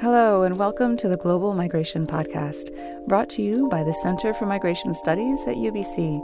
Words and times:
Hello, 0.00 0.44
and 0.44 0.58
welcome 0.58 0.96
to 0.96 1.08
the 1.10 1.18
Global 1.18 1.52
Migration 1.52 2.06
Podcast, 2.06 2.70
brought 3.06 3.28
to 3.28 3.42
you 3.42 3.68
by 3.68 3.82
the 3.82 3.92
Center 3.92 4.32
for 4.32 4.46
Migration 4.46 4.94
Studies 4.94 5.46
at 5.46 5.56
UBC. 5.56 6.22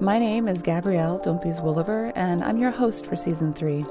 My 0.00 0.18
name 0.18 0.48
is 0.48 0.60
Gabrielle 0.60 1.20
Dumpies 1.20 1.62
Wooliver, 1.62 2.10
and 2.16 2.42
I'm 2.42 2.58
your 2.58 2.72
host 2.72 3.06
for 3.06 3.14
Season 3.14 3.54
3. 3.54 3.84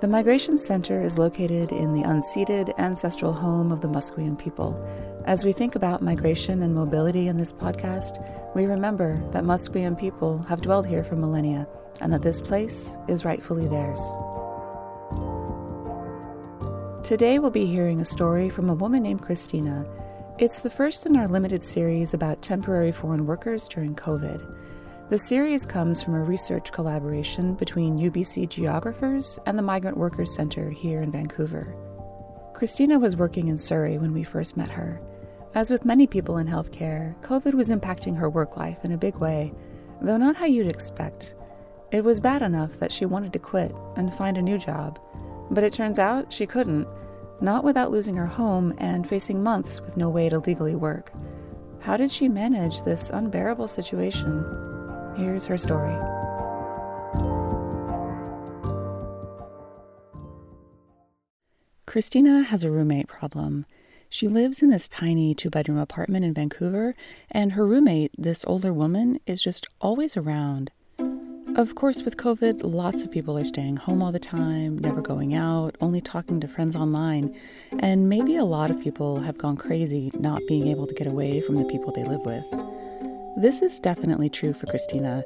The 0.00 0.08
Migration 0.08 0.56
Center 0.56 1.02
is 1.02 1.18
located 1.18 1.72
in 1.72 1.92
the 1.92 2.04
unceded 2.04 2.72
ancestral 2.78 3.34
home 3.34 3.70
of 3.70 3.82
the 3.82 3.88
Musqueam 3.88 4.38
people. 4.38 4.82
As 5.26 5.44
we 5.44 5.52
think 5.52 5.74
about 5.74 6.00
migration 6.00 6.62
and 6.62 6.74
mobility 6.74 7.28
in 7.28 7.36
this 7.36 7.52
podcast, 7.52 8.24
we 8.54 8.64
remember 8.64 9.22
that 9.32 9.44
Musqueam 9.44 10.00
people 10.00 10.42
have 10.48 10.62
dwelled 10.62 10.86
here 10.86 11.04
for 11.04 11.16
millennia 11.16 11.68
and 12.00 12.10
that 12.14 12.22
this 12.22 12.40
place 12.40 12.96
is 13.08 13.26
rightfully 13.26 13.68
theirs. 13.68 14.00
Today 17.08 17.38
we'll 17.38 17.50
be 17.50 17.64
hearing 17.64 18.02
a 18.02 18.04
story 18.04 18.50
from 18.50 18.68
a 18.68 18.74
woman 18.74 19.02
named 19.02 19.22
Christina. 19.22 19.86
It's 20.36 20.60
the 20.60 20.68
first 20.68 21.06
in 21.06 21.16
our 21.16 21.26
limited 21.26 21.64
series 21.64 22.12
about 22.12 22.42
temporary 22.42 22.92
foreign 22.92 23.24
workers 23.24 23.66
during 23.66 23.94
COVID. 23.94 24.46
The 25.08 25.16
series 25.16 25.64
comes 25.64 26.02
from 26.02 26.16
a 26.16 26.22
research 26.22 26.70
collaboration 26.70 27.54
between 27.54 27.98
UBC 27.98 28.50
geographers 28.50 29.38
and 29.46 29.56
the 29.56 29.62
Migrant 29.62 29.96
Workers 29.96 30.34
Center 30.34 30.68
here 30.68 31.00
in 31.00 31.10
Vancouver. 31.10 31.74
Christina 32.52 32.98
was 32.98 33.16
working 33.16 33.48
in 33.48 33.56
Surrey 33.56 33.96
when 33.96 34.12
we 34.12 34.22
first 34.22 34.58
met 34.58 34.68
her. 34.68 35.00
As 35.54 35.70
with 35.70 35.86
many 35.86 36.06
people 36.06 36.36
in 36.36 36.46
healthcare, 36.46 37.18
COVID 37.22 37.54
was 37.54 37.70
impacting 37.70 38.18
her 38.18 38.28
work 38.28 38.58
life 38.58 38.84
in 38.84 38.92
a 38.92 38.98
big 38.98 39.16
way, 39.16 39.54
though 40.02 40.18
not 40.18 40.36
how 40.36 40.44
you'd 40.44 40.68
expect. 40.68 41.36
It 41.90 42.04
was 42.04 42.20
bad 42.20 42.42
enough 42.42 42.72
that 42.80 42.92
she 42.92 43.06
wanted 43.06 43.32
to 43.32 43.38
quit 43.38 43.74
and 43.96 44.12
find 44.12 44.36
a 44.36 44.42
new 44.42 44.58
job. 44.58 45.00
But 45.50 45.64
it 45.64 45.72
turns 45.72 45.98
out 45.98 46.32
she 46.32 46.46
couldn't, 46.46 46.86
not 47.40 47.64
without 47.64 47.90
losing 47.90 48.16
her 48.16 48.26
home 48.26 48.74
and 48.78 49.08
facing 49.08 49.42
months 49.42 49.80
with 49.80 49.96
no 49.96 50.08
way 50.08 50.28
to 50.28 50.38
legally 50.38 50.74
work. 50.74 51.12
How 51.80 51.96
did 51.96 52.10
she 52.10 52.28
manage 52.28 52.82
this 52.82 53.10
unbearable 53.10 53.68
situation? 53.68 54.44
Here's 55.16 55.46
her 55.46 55.56
story. 55.58 55.96
Christina 61.86 62.42
has 62.42 62.64
a 62.64 62.70
roommate 62.70 63.08
problem. 63.08 63.64
She 64.10 64.28
lives 64.28 64.62
in 64.62 64.68
this 64.70 64.88
tiny 64.88 65.34
two 65.34 65.48
bedroom 65.48 65.78
apartment 65.78 66.24
in 66.24 66.34
Vancouver, 66.34 66.94
and 67.30 67.52
her 67.52 67.66
roommate, 67.66 68.12
this 68.18 68.44
older 68.46 68.72
woman, 68.72 69.20
is 69.26 69.42
just 69.42 69.66
always 69.80 70.16
around. 70.16 70.70
Of 71.56 71.74
course, 71.74 72.02
with 72.02 72.16
COVID, 72.16 72.60
lots 72.62 73.02
of 73.02 73.10
people 73.10 73.36
are 73.36 73.42
staying 73.42 73.78
home 73.78 74.00
all 74.00 74.12
the 74.12 74.20
time, 74.20 74.78
never 74.78 75.00
going 75.00 75.34
out, 75.34 75.76
only 75.80 76.00
talking 76.00 76.40
to 76.40 76.46
friends 76.46 76.76
online, 76.76 77.34
and 77.80 78.08
maybe 78.08 78.36
a 78.36 78.44
lot 78.44 78.70
of 78.70 78.80
people 78.80 79.20
have 79.20 79.38
gone 79.38 79.56
crazy 79.56 80.12
not 80.14 80.40
being 80.46 80.68
able 80.68 80.86
to 80.86 80.94
get 80.94 81.06
away 81.06 81.40
from 81.40 81.56
the 81.56 81.64
people 81.64 81.90
they 81.90 82.04
live 82.04 82.24
with. 82.24 82.46
This 83.42 83.60
is 83.62 83.80
definitely 83.80 84.28
true 84.28 84.52
for 84.52 84.66
Christina. 84.66 85.24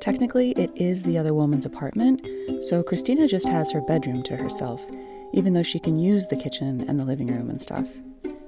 Technically, 0.00 0.50
it 0.52 0.70
is 0.74 1.04
the 1.04 1.16
other 1.16 1.34
woman's 1.34 1.66
apartment, 1.66 2.26
so 2.64 2.82
Christina 2.82 3.28
just 3.28 3.48
has 3.48 3.70
her 3.70 3.82
bedroom 3.82 4.22
to 4.24 4.36
herself, 4.36 4.84
even 5.32 5.52
though 5.52 5.62
she 5.62 5.78
can 5.78 5.98
use 5.98 6.26
the 6.26 6.36
kitchen 6.36 6.84
and 6.88 6.98
the 6.98 7.04
living 7.04 7.28
room 7.28 7.50
and 7.50 7.62
stuff. 7.62 7.88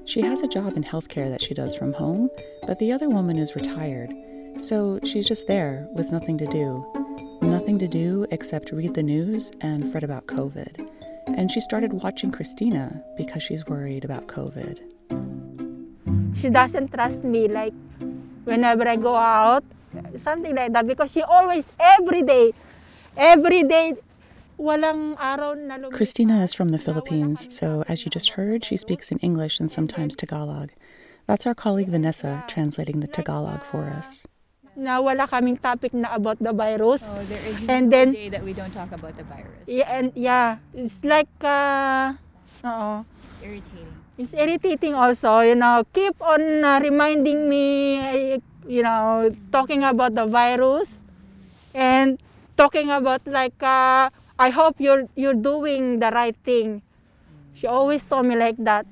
She 0.04 0.22
has 0.22 0.42
a 0.42 0.48
job 0.48 0.76
in 0.76 0.82
healthcare 0.82 1.28
that 1.28 1.42
she 1.42 1.54
does 1.54 1.76
from 1.76 1.92
home, 1.92 2.28
but 2.66 2.78
the 2.80 2.90
other 2.90 3.08
woman 3.08 3.36
is 3.36 3.54
retired, 3.54 4.12
so 4.58 4.98
she's 5.04 5.28
just 5.28 5.46
there 5.46 5.86
with 5.94 6.10
nothing 6.10 6.36
to 6.38 6.46
do 6.46 6.99
nothing 7.42 7.78
to 7.78 7.88
do 7.88 8.26
except 8.30 8.72
read 8.72 8.94
the 8.94 9.02
news 9.02 9.50
and 9.60 9.90
fret 9.90 10.02
about 10.02 10.26
COVID. 10.26 10.88
And 11.26 11.50
she 11.50 11.60
started 11.60 11.92
watching 11.92 12.30
Christina 12.30 13.02
because 13.16 13.42
she's 13.42 13.66
worried 13.66 14.04
about 14.04 14.26
COVID. 14.26 14.78
She 16.36 16.48
doesn't 16.48 16.92
trust 16.92 17.24
me, 17.24 17.48
like 17.48 17.74
whenever 18.44 18.86
I 18.88 18.96
go 18.96 19.14
out, 19.14 19.64
something 20.16 20.54
like 20.54 20.72
that, 20.72 20.86
because 20.86 21.12
she 21.12 21.22
always, 21.22 21.70
every 21.78 22.22
day, 22.22 22.52
every 23.16 23.62
day, 23.64 23.94
walang 24.58 25.16
araw 25.18 25.54
na 25.54 25.78
Christina 25.90 26.42
is 26.42 26.52
from 26.54 26.68
the 26.68 26.78
Philippines, 26.78 27.48
so 27.54 27.84
as 27.88 28.04
you 28.04 28.10
just 28.10 28.30
heard, 28.30 28.64
she 28.64 28.76
speaks 28.76 29.10
in 29.10 29.18
English 29.18 29.60
and 29.60 29.70
sometimes 29.70 30.16
Tagalog. 30.16 30.70
That's 31.26 31.46
our 31.46 31.54
colleague 31.54 31.88
Vanessa 31.88 32.44
translating 32.48 33.00
the 33.00 33.06
Tagalog 33.06 33.62
for 33.62 33.84
us 33.88 34.26
na 34.76 35.00
wala 35.02 35.26
kaming 35.26 35.58
topic 35.58 35.92
na 35.92 36.14
about 36.14 36.38
the 36.38 36.52
virus. 36.52 37.10
Oh, 37.10 37.22
there 37.26 37.42
is 37.46 37.58
and 37.66 37.90
then, 37.92 38.12
day 38.12 38.28
that 38.30 38.42
we 38.42 38.52
don't 38.52 38.72
talk 38.72 38.92
about 38.92 39.16
the 39.16 39.24
virus. 39.24 39.64
Yeah, 39.66 39.90
and 39.90 40.12
yeah, 40.14 40.62
it's 40.74 41.04
like, 41.04 41.30
uh, 41.42 42.14
uh 42.64 43.02
It's 43.40 43.40
irritating. 43.42 43.88
It's 44.18 44.34
irritating 44.34 44.94
also, 44.94 45.40
you 45.40 45.56
know, 45.56 45.82
keep 45.92 46.14
on 46.20 46.64
uh, 46.64 46.78
reminding 46.82 47.48
me, 47.48 48.36
you 48.68 48.82
know, 48.82 49.32
talking 49.50 49.82
about 49.82 50.14
the 50.14 50.26
virus 50.26 50.98
and 51.72 52.20
talking 52.56 52.90
about 52.90 53.24
like, 53.26 53.56
uh, 53.62 54.10
I 54.38 54.50
hope 54.50 54.76
you're, 54.78 55.08
you're 55.16 55.38
doing 55.38 56.00
the 56.00 56.10
right 56.12 56.36
thing. 56.44 56.82
She 57.54 57.66
always 57.66 58.04
told 58.04 58.26
me 58.26 58.36
like 58.36 58.56
that. 58.58 58.86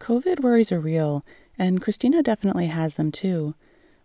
COVID 0.00 0.40
worries 0.40 0.70
are 0.70 0.80
real, 0.80 1.24
and 1.58 1.80
Christina 1.80 2.22
definitely 2.22 2.66
has 2.66 2.96
them 2.96 3.10
too. 3.10 3.54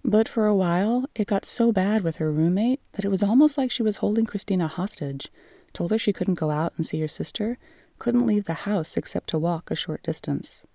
But 0.02 0.26
for 0.28 0.50
a 0.50 0.56
while, 0.58 1.06
it 1.14 1.30
got 1.30 1.46
so 1.46 1.72
bad 1.72 2.02
with 2.02 2.18
her 2.18 2.34
roommate 2.34 2.82
that 2.94 3.06
it 3.06 3.14
was 3.14 3.22
almost 3.22 3.54
like 3.58 3.70
she 3.70 3.86
was 3.86 4.02
holding 4.02 4.26
Christina 4.26 4.66
hostage, 4.66 5.30
told 5.74 5.92
her 5.92 6.02
she 6.02 6.12
couldn't 6.12 6.42
go 6.42 6.50
out 6.50 6.74
and 6.76 6.86
see 6.86 7.00
her 7.02 7.08
sister, 7.08 7.62
couldn't 8.02 8.26
leave 8.26 8.46
the 8.46 8.66
house 8.66 8.98
except 8.98 9.30
to 9.30 9.38
walk 9.38 9.70
a 9.70 9.78
short 9.78 10.02
distance. 10.02 10.66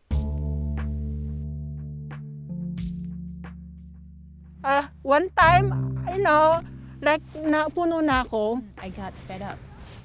Uh, 4.63 4.87
one 5.03 5.27
time, 5.35 5.75
you 6.07 6.23
know, 6.23 6.63
like 7.03 7.23
na 7.35 7.67
puno 7.67 7.99
na 7.99 8.23
ako. 8.23 8.63
I 8.79 8.95
got 8.95 9.11
fed 9.27 9.43
up. 9.43 9.59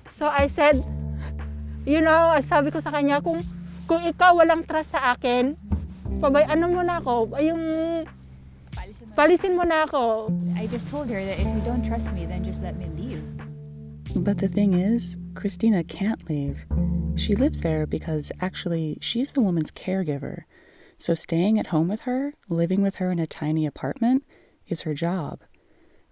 So 0.10 0.26
I 0.26 0.50
said, 0.50 0.82
you 1.86 2.02
know, 2.02 2.34
I 2.34 2.42
sabi 2.42 2.74
ko 2.74 2.82
sa 2.82 2.90
kanya, 2.90 3.22
kung, 3.22 3.46
kung 3.86 4.02
ikaw 4.02 4.34
walang 4.34 4.66
trust 4.66 4.98
sa 4.98 5.14
akin, 5.14 5.54
pabay, 6.18 6.42
ano 6.50 6.74
mo 6.74 6.82
na 6.82 6.98
ako, 6.98 7.38
yung 7.38 7.62
Palisin 9.12 9.60
mo 9.60 9.68
na 9.68 9.84
ako. 9.84 10.32
I 10.56 10.68
just 10.68 10.88
told 10.88 11.12
her 11.12 11.20
that 11.20 11.36
if 11.36 11.44
you 11.44 11.60
don't 11.68 11.84
trust 11.84 12.16
me, 12.16 12.26
then 12.26 12.44
just 12.48 12.64
let 12.64 12.80
me 12.80 12.88
leave. 12.96 13.20
But 14.16 14.40
the 14.40 14.48
thing 14.48 14.72
is, 14.72 15.18
Christina 15.36 15.84
can't 15.84 16.30
leave. 16.30 16.64
She 17.16 17.36
lives 17.36 17.60
there 17.60 17.86
because 17.86 18.32
actually 18.40 18.98
she's 19.02 19.34
the 19.34 19.42
woman's 19.44 19.72
caregiver. 19.72 20.48
So 20.98 21.14
staying 21.14 21.60
at 21.60 21.76
home 21.76 21.90
with 21.90 22.02
her, 22.02 22.36
living 22.48 22.82
with 22.82 23.04
her 23.04 23.12
in 23.12 23.20
a 23.20 23.28
tiny 23.28 23.66
apartment, 23.66 24.24
is 24.68 24.82
her 24.82 24.94
job. 24.94 25.42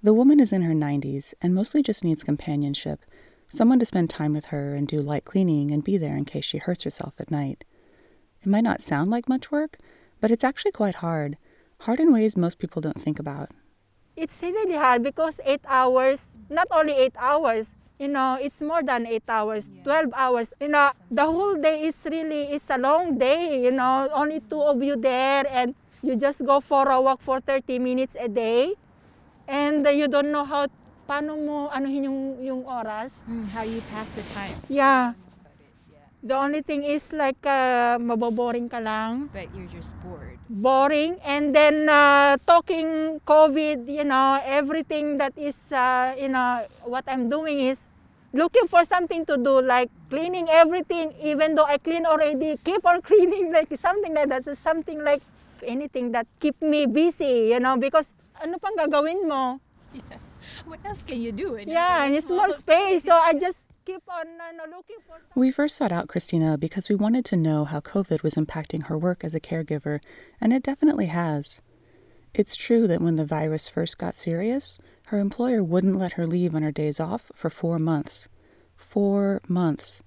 The 0.04 0.14
woman 0.14 0.40
is 0.40 0.52
in 0.52 0.64
her 0.64 0.74
90s 0.74 1.34
and 1.42 1.56
mostly 1.56 1.82
just 1.82 2.04
needs 2.04 2.24
companionship, 2.24 3.06
someone 3.48 3.80
to 3.80 3.86
spend 3.86 4.10
time 4.10 4.34
with 4.34 4.46
her 4.46 4.76
and 4.76 4.88
do 4.88 5.00
light 5.00 5.24
cleaning 5.24 5.72
and 5.72 5.84
be 5.84 5.98
there 5.98 6.18
in 6.18 6.26
case 6.26 6.44
she 6.44 6.58
hurts 6.58 6.84
herself 6.84 7.16
at 7.20 7.32
night. 7.32 7.64
It 8.42 8.48
might 8.48 8.68
not 8.68 8.82
sound 8.82 9.10
like 9.10 9.30
much 9.30 9.52
work, 9.52 9.78
but 10.20 10.32
it's 10.32 10.44
actually 10.44 10.72
quite 10.72 10.96
hard 10.96 11.38
hard 11.82 12.00
in 12.00 12.12
ways 12.12 12.36
most 12.38 12.60
people 12.60 12.82
don't 12.82 13.00
think 13.00 13.20
about. 13.20 13.50
It's 14.16 14.42
really 14.44 14.76
hard 14.76 15.04
because 15.04 15.40
eight 15.46 15.64
hours, 15.68 16.36
not 16.50 16.68
only 16.72 16.94
eight 16.94 17.16
hours, 17.18 17.74
you 18.00 18.08
know, 18.08 18.38
it's 18.42 18.62
more 18.62 18.84
than 18.84 19.08
eight 19.08 19.24
hours, 19.28 19.72
yeah. 19.72 19.84
12 20.08 20.14
hours. 20.16 20.54
You 20.60 20.70
know, 20.70 20.92
the 21.12 21.26
whole 21.26 21.56
day 21.56 21.84
is 21.88 21.96
really, 22.10 22.52
it's 22.52 22.70
a 22.70 22.78
long 22.78 23.18
day, 23.18 23.62
you 23.64 23.72
know, 23.72 24.10
only 24.14 24.42
two 24.42 24.62
of 24.62 24.84
you 24.84 24.96
there 24.96 25.44
and 25.50 25.76
you 26.02 26.16
just 26.16 26.46
go 26.46 26.60
for 26.60 26.90
a 26.90 27.00
walk 27.00 27.22
for 27.22 27.40
30 27.40 27.80
minutes 27.80 28.16
a 28.20 28.28
day 28.28 28.74
and 29.48 29.86
you 29.88 30.08
don't 30.08 30.32
know 30.32 30.44
how, 30.44 30.68
paano 31.08 31.40
mo 31.40 31.70
anuhin 31.74 32.04
yung, 32.06 32.44
yung 32.44 32.64
oras. 32.64 33.24
Mm, 33.28 33.48
how 33.50 33.64
you 33.64 33.82
pass 33.90 34.12
the 34.14 34.24
time. 34.36 34.56
Yeah. 34.70 35.14
The 36.20 36.36
only 36.36 36.60
thing 36.60 36.84
is 36.84 37.16
like 37.16 37.40
uh, 37.48 37.96
maboboring 37.96 38.68
ka 38.68 38.84
lang. 38.84 39.32
But 39.32 39.48
you're 39.56 39.72
just 39.72 39.96
bored. 40.04 40.36
Boring. 40.52 41.16
And 41.24 41.56
then 41.56 41.88
uh, 41.88 42.36
talking 42.44 43.24
COVID, 43.24 43.88
you 43.88 44.04
know, 44.04 44.44
everything 44.44 45.16
that 45.24 45.32
is, 45.40 45.56
uh, 45.72 46.20
you 46.20 46.28
know, 46.28 46.68
what 46.84 47.08
I'm 47.08 47.32
doing 47.32 47.64
is 47.72 47.88
looking 48.34 48.68
for 48.68 48.84
something 48.84 49.24
to 49.32 49.40
do, 49.40 49.62
like 49.64 49.88
cleaning 50.10 50.52
everything, 50.52 51.16
even 51.24 51.56
though 51.56 51.64
I 51.64 51.78
clean 51.80 52.06
already, 52.06 52.60
keep 52.68 52.84
on 52.86 53.00
cleaning, 53.08 53.56
like 53.56 53.72
something 53.80 54.14
like 54.14 54.28
that. 54.28 54.44
So 54.44 54.54
something 54.54 55.00
like 55.00 55.24
anything 55.64 56.12
that 56.12 56.28
keep 56.44 56.60
me 56.62 56.86
busy, 56.86 57.56
you 57.56 57.64
know, 57.64 57.78
because 57.78 58.14
ano 58.44 58.60
pang 58.60 58.76
gagawin 58.76 59.24
mo? 59.24 59.64
Yeah. 59.96 60.20
What 60.68 60.80
else 60.84 61.04
can 61.04 61.22
you 61.22 61.32
do? 61.32 61.56
In 61.56 61.68
yeah, 61.68 62.04
in 62.08 62.16
a 62.16 62.24
small 62.24 62.52
space. 62.52 63.04
So 63.04 63.14
I 63.14 63.36
just 63.36 63.68
keep 63.94 64.04
looking 64.08 64.98
for. 65.08 65.18
We 65.36 65.52
first 65.52 65.76
sought 65.76 65.92
out 65.92 66.08
Christina 66.08 66.58
because 66.58 66.90
we 66.90 66.96
wanted 66.96 67.26
to 67.26 67.38
know 67.38 67.66
how 67.66 67.80
COVID 67.80 68.24
was 68.24 68.36
impacting 68.36 68.84
her 68.84 68.98
work 68.98 69.24
as 69.24 69.34
a 69.34 69.40
caregiver, 69.40 70.00
and 70.40 70.54
it 70.54 70.64
definitely 70.64 71.08
has. 71.08 71.62
It's 72.34 72.56
true 72.56 72.88
that 72.88 73.02
when 73.02 73.16
the 73.16 73.26
virus 73.26 73.68
first 73.68 73.98
got 73.98 74.16
serious, 74.16 74.80
her 75.06 75.20
employer 75.20 75.64
wouldn't 75.64 75.98
let 75.98 76.14
her 76.14 76.28
leave 76.28 76.54
on 76.54 76.62
her 76.62 76.72
days 76.72 77.00
off 77.00 77.32
for 77.34 77.50
four 77.50 77.80
months. 77.80 78.28
Four 78.76 79.42
months. 79.48 80.04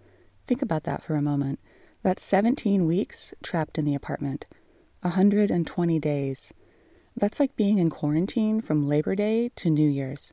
Think 0.46 0.62
about 0.62 0.84
that 0.84 1.02
for 1.02 1.16
a 1.16 1.22
moment. 1.22 1.58
That's 2.02 2.24
17 2.24 2.86
weeks 2.86 3.34
trapped 3.42 3.78
in 3.78 3.84
the 3.84 3.94
apartment, 3.94 4.46
120 5.02 5.98
days. 5.98 6.52
That's 7.16 7.40
like 7.40 7.56
being 7.56 7.78
in 7.78 7.90
quarantine 7.90 8.60
from 8.60 8.88
Labor 8.88 9.14
Day 9.14 9.50
to 9.56 9.70
New 9.70 9.88
Year's. 9.88 10.32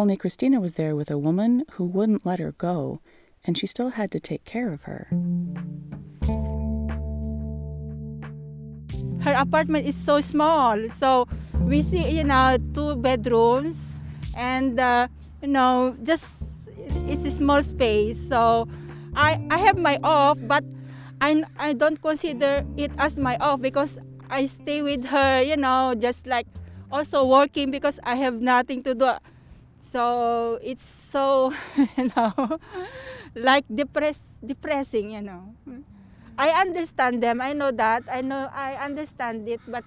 Only 0.00 0.16
Christina 0.16 0.64
was 0.64 0.80
there 0.80 0.96
with 0.96 1.10
a 1.10 1.18
woman 1.18 1.68
who 1.76 1.84
wouldn't 1.84 2.24
let 2.24 2.40
her 2.40 2.56
go, 2.56 3.04
and 3.44 3.52
she 3.52 3.66
still 3.68 4.00
had 4.00 4.08
to 4.12 4.18
take 4.18 4.48
care 4.48 4.72
of 4.72 4.88
her. 4.88 5.12
Her 9.20 9.36
apartment 9.36 9.84
is 9.84 9.92
so 9.92 10.24
small, 10.24 10.88
so 10.88 11.28
we 11.68 11.82
see, 11.84 12.08
you 12.16 12.24
know, 12.24 12.56
two 12.72 12.96
bedrooms, 12.96 13.92
and 14.32 14.80
uh, 14.80 15.12
you 15.44 15.52
know, 15.52 15.92
just 16.00 16.64
it's 17.04 17.28
a 17.28 17.30
small 17.30 17.60
space. 17.60 18.16
So 18.16 18.72
I 19.12 19.36
I 19.52 19.60
have 19.60 19.76
my 19.76 20.00
off, 20.00 20.40
but 20.48 20.64
I 21.20 21.44
I 21.60 21.76
don't 21.76 22.00
consider 22.00 22.64
it 22.80 22.88
as 22.96 23.20
my 23.20 23.36
off 23.36 23.60
because 23.60 24.00
I 24.32 24.48
stay 24.48 24.80
with 24.80 25.12
her, 25.12 25.44
you 25.44 25.60
know, 25.60 25.92
just 25.92 26.24
like 26.24 26.48
also 26.88 27.28
working 27.28 27.68
because 27.68 28.00
I 28.00 28.16
have 28.16 28.40
nothing 28.40 28.80
to 28.88 28.96
do. 28.96 29.12
So 29.80 30.58
it's 30.62 30.84
so, 30.84 31.52
you 31.96 32.12
know, 32.14 32.58
like 33.34 33.64
depress, 33.72 34.40
depressing, 34.44 35.12
you 35.12 35.22
know. 35.22 35.54
I 36.38 36.50
understand 36.60 37.22
them. 37.22 37.40
I 37.40 37.52
know 37.52 37.70
that. 37.72 38.04
I 38.10 38.20
know. 38.20 38.48
I 38.52 38.74
understand 38.76 39.48
it. 39.48 39.60
But 39.68 39.84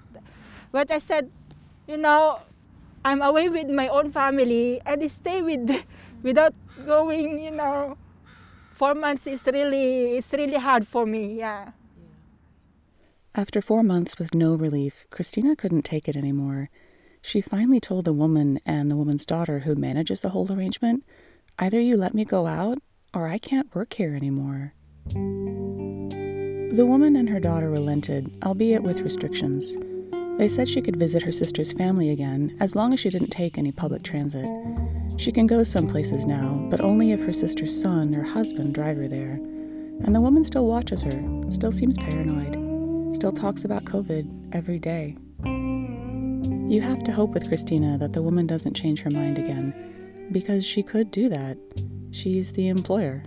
what 0.71 0.91
I 0.91 0.99
said, 0.99 1.29
you 1.87 1.97
know, 1.97 2.41
I'm 3.05 3.21
away 3.21 3.49
with 3.49 3.69
my 3.69 3.87
own 3.87 4.11
family 4.11 4.81
and 4.85 5.01
stay 5.09 5.41
with 5.41 5.69
without 6.21 6.53
going. 6.85 7.39
You 7.39 7.51
know, 7.51 7.97
four 8.73 8.93
months 8.93 9.25
is 9.27 9.45
really 9.51 10.17
it's 10.17 10.33
really 10.33 10.57
hard 10.57 10.87
for 10.87 11.05
me. 11.05 11.39
Yeah. 11.39 11.71
After 13.35 13.61
four 13.61 13.81
months 13.81 14.19
with 14.19 14.35
no 14.35 14.53
relief, 14.53 15.07
Christina 15.09 15.55
couldn't 15.55 15.85
take 15.85 16.07
it 16.07 16.15
anymore. 16.15 16.69
She 17.25 17.39
finally 17.39 17.79
told 17.79 18.03
the 18.03 18.11
woman 18.11 18.59
and 18.65 18.91
the 18.91 18.97
woman's 18.97 19.25
daughter 19.25 19.59
who 19.59 19.75
manages 19.75 20.19
the 20.19 20.29
whole 20.29 20.51
arrangement 20.51 21.05
either 21.57 21.79
you 21.79 21.95
let 21.95 22.13
me 22.13 22.25
go 22.25 22.47
out 22.47 22.79
or 23.13 23.27
I 23.27 23.37
can't 23.37 23.73
work 23.73 23.93
here 23.93 24.13
anymore. 24.13 24.73
The 25.07 26.85
woman 26.85 27.15
and 27.15 27.29
her 27.29 27.39
daughter 27.39 27.69
relented, 27.69 28.29
albeit 28.43 28.83
with 28.83 28.99
restrictions. 29.01 29.77
They 30.37 30.49
said 30.49 30.67
she 30.67 30.81
could 30.81 30.97
visit 30.97 31.23
her 31.23 31.31
sister's 31.31 31.71
family 31.71 32.09
again 32.09 32.57
as 32.59 32.75
long 32.75 32.93
as 32.93 32.99
she 32.99 33.09
didn't 33.09 33.29
take 33.29 33.57
any 33.57 33.71
public 33.71 34.03
transit. 34.03 34.49
She 35.17 35.31
can 35.31 35.47
go 35.47 35.63
some 35.63 35.87
places 35.87 36.25
now, 36.25 36.67
but 36.69 36.81
only 36.81 37.13
if 37.13 37.23
her 37.23 37.33
sister's 37.33 37.79
son 37.79 38.13
or 38.13 38.23
husband 38.23 38.75
drive 38.75 38.97
her 38.97 39.07
there. 39.07 39.39
And 40.03 40.13
the 40.13 40.21
woman 40.21 40.43
still 40.43 40.67
watches 40.67 41.03
her, 41.03 41.23
still 41.51 41.71
seems 41.71 41.95
paranoid, 41.97 43.15
still 43.15 43.31
talks 43.31 43.63
about 43.63 43.85
COVID 43.85 44.53
every 44.53 44.77
day. 44.77 45.15
You 46.73 46.81
have 46.81 47.03
to 47.03 47.11
hope 47.11 47.35
with 47.35 47.47
Christina 47.49 47.99
that 47.99 48.13
the 48.13 48.23
woman 48.23 48.47
doesn't 48.47 48.73
change 48.73 49.03
her 49.03 49.11
mind 49.11 49.37
again, 49.37 50.27
because 50.31 50.65
she 50.65 50.81
could 50.81 51.11
do 51.11 51.29
that. 51.29 51.55
She's 52.09 52.53
the 52.53 52.67
employer. 52.67 53.21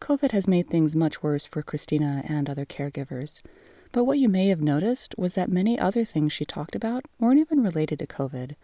COVID 0.00 0.30
has 0.30 0.48
made 0.48 0.70
things 0.70 0.96
much 0.96 1.22
worse 1.22 1.44
for 1.44 1.62
Christina 1.62 2.22
and 2.26 2.48
other 2.48 2.64
caregivers. 2.64 3.42
But 3.92 4.04
what 4.04 4.18
you 4.18 4.30
may 4.30 4.48
have 4.48 4.62
noticed 4.62 5.14
was 5.18 5.34
that 5.34 5.50
many 5.50 5.78
other 5.78 6.06
things 6.06 6.32
she 6.32 6.46
talked 6.46 6.74
about 6.74 7.04
weren't 7.20 7.40
even 7.40 7.62
related 7.62 7.98
to 7.98 8.06
COVID. 8.06 8.54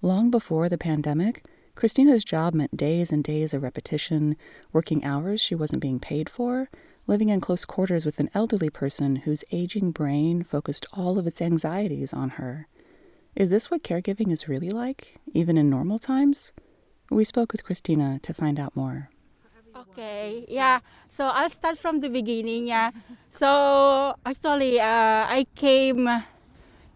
Long 0.00 0.30
before 0.30 0.70
the 0.70 0.78
pandemic, 0.78 1.44
Christina's 1.74 2.24
job 2.24 2.54
meant 2.54 2.78
days 2.78 3.12
and 3.12 3.22
days 3.22 3.52
of 3.52 3.62
repetition, 3.62 4.36
working 4.72 5.04
hours 5.04 5.42
she 5.42 5.54
wasn't 5.54 5.82
being 5.82 6.00
paid 6.00 6.30
for, 6.30 6.70
living 7.06 7.28
in 7.28 7.40
close 7.40 7.64
quarters 7.64 8.04
with 8.04 8.18
an 8.18 8.30
elderly 8.34 8.70
person 8.70 9.16
whose 9.16 9.44
aging 9.52 9.92
brain 9.92 10.42
focused 10.42 10.86
all 10.92 11.18
of 11.18 11.26
its 11.26 11.40
anxieties 11.40 12.12
on 12.12 12.30
her. 12.30 12.66
Is 13.34 13.50
this 13.50 13.70
what 13.70 13.82
caregiving 13.82 14.32
is 14.32 14.48
really 14.48 14.70
like, 14.70 15.16
even 15.32 15.56
in 15.56 15.70
normal 15.70 15.98
times? 15.98 16.52
We 17.10 17.22
spoke 17.22 17.52
with 17.52 17.62
Christina 17.64 18.18
to 18.22 18.34
find 18.34 18.58
out 18.58 18.74
more. 18.74 19.10
Okay, 19.76 20.46
yeah. 20.48 20.80
So 21.06 21.26
I'll 21.28 21.50
start 21.50 21.76
from 21.78 22.00
the 22.00 22.08
beginning. 22.08 22.66
Yeah. 22.66 22.90
So 23.30 24.16
actually, 24.24 24.80
uh, 24.80 25.28
I 25.28 25.46
came 25.54 26.08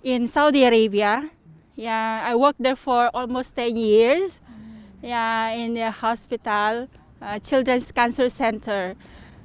in 0.03 0.27
Saudi 0.27 0.65
Arabia. 0.65 1.29
Yeah, 1.77 2.25
I 2.25 2.35
worked 2.35 2.63
there 2.63 2.77
for 2.77 3.11
almost 3.13 3.55
ten 3.55 3.77
years. 3.77 4.41
Yeah, 5.03 5.51
in 5.51 5.75
the 5.75 5.91
hospital, 5.91 6.89
uh, 7.21 7.39
Children's 7.39 7.93
Cancer 7.93 8.29
Center, 8.29 8.97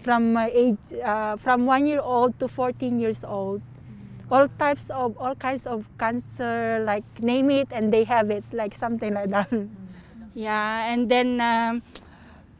from 0.06 0.38
uh, 0.38 0.46
age 0.54 0.94
uh, 1.02 1.34
from 1.36 1.66
one 1.66 1.90
year 1.90 2.00
old 2.00 2.38
to 2.38 2.48
fourteen 2.48 3.02
years 3.02 3.26
old. 3.26 3.66
All 4.30 4.48
types 4.62 4.94
of 4.94 5.18
all 5.18 5.34
kinds 5.34 5.66
of 5.66 5.90
cancer, 5.98 6.82
like 6.86 7.06
name 7.22 7.50
it 7.50 7.70
and 7.74 7.90
they 7.90 8.06
have 8.06 8.30
it, 8.30 8.46
like 8.54 8.78
something 8.78 9.14
like 9.18 9.34
that. 9.34 9.50
yeah, 10.38 10.94
and 10.94 11.10
then. 11.10 11.42
Um, 11.42 11.82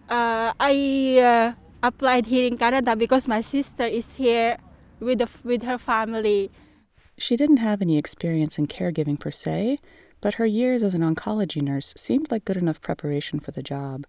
uh, 0.10 0.54
I 0.60 1.20
uh, 1.20 1.54
applied 1.82 2.28
here 2.28 2.46
in 2.46 2.58
Canada 2.58 2.96
because 2.96 3.28
my 3.28 3.42
sister 3.42 3.86
is 3.86 4.16
here 4.16 4.58
with 5.00 5.20
the, 5.20 5.30
with 5.44 5.64
her 5.64 5.78
family. 5.78 6.52
She 7.18 7.36
didn't 7.36 7.58
have 7.58 7.82
any 7.82 7.98
experience 7.98 8.60
in 8.60 8.68
caregiving 8.68 9.20
per 9.20 9.32
se, 9.32 9.80
but 10.22 10.36
her 10.36 10.46
years 10.46 10.84
as 10.84 10.94
an 10.94 11.02
oncology 11.02 11.62
nurse 11.62 11.94
seemed 11.98 12.30
like 12.30 12.46
good 12.46 12.58
enough 12.58 12.82
preparation 12.82 13.40
for 13.40 13.52
the 13.52 13.64
job. 13.64 14.06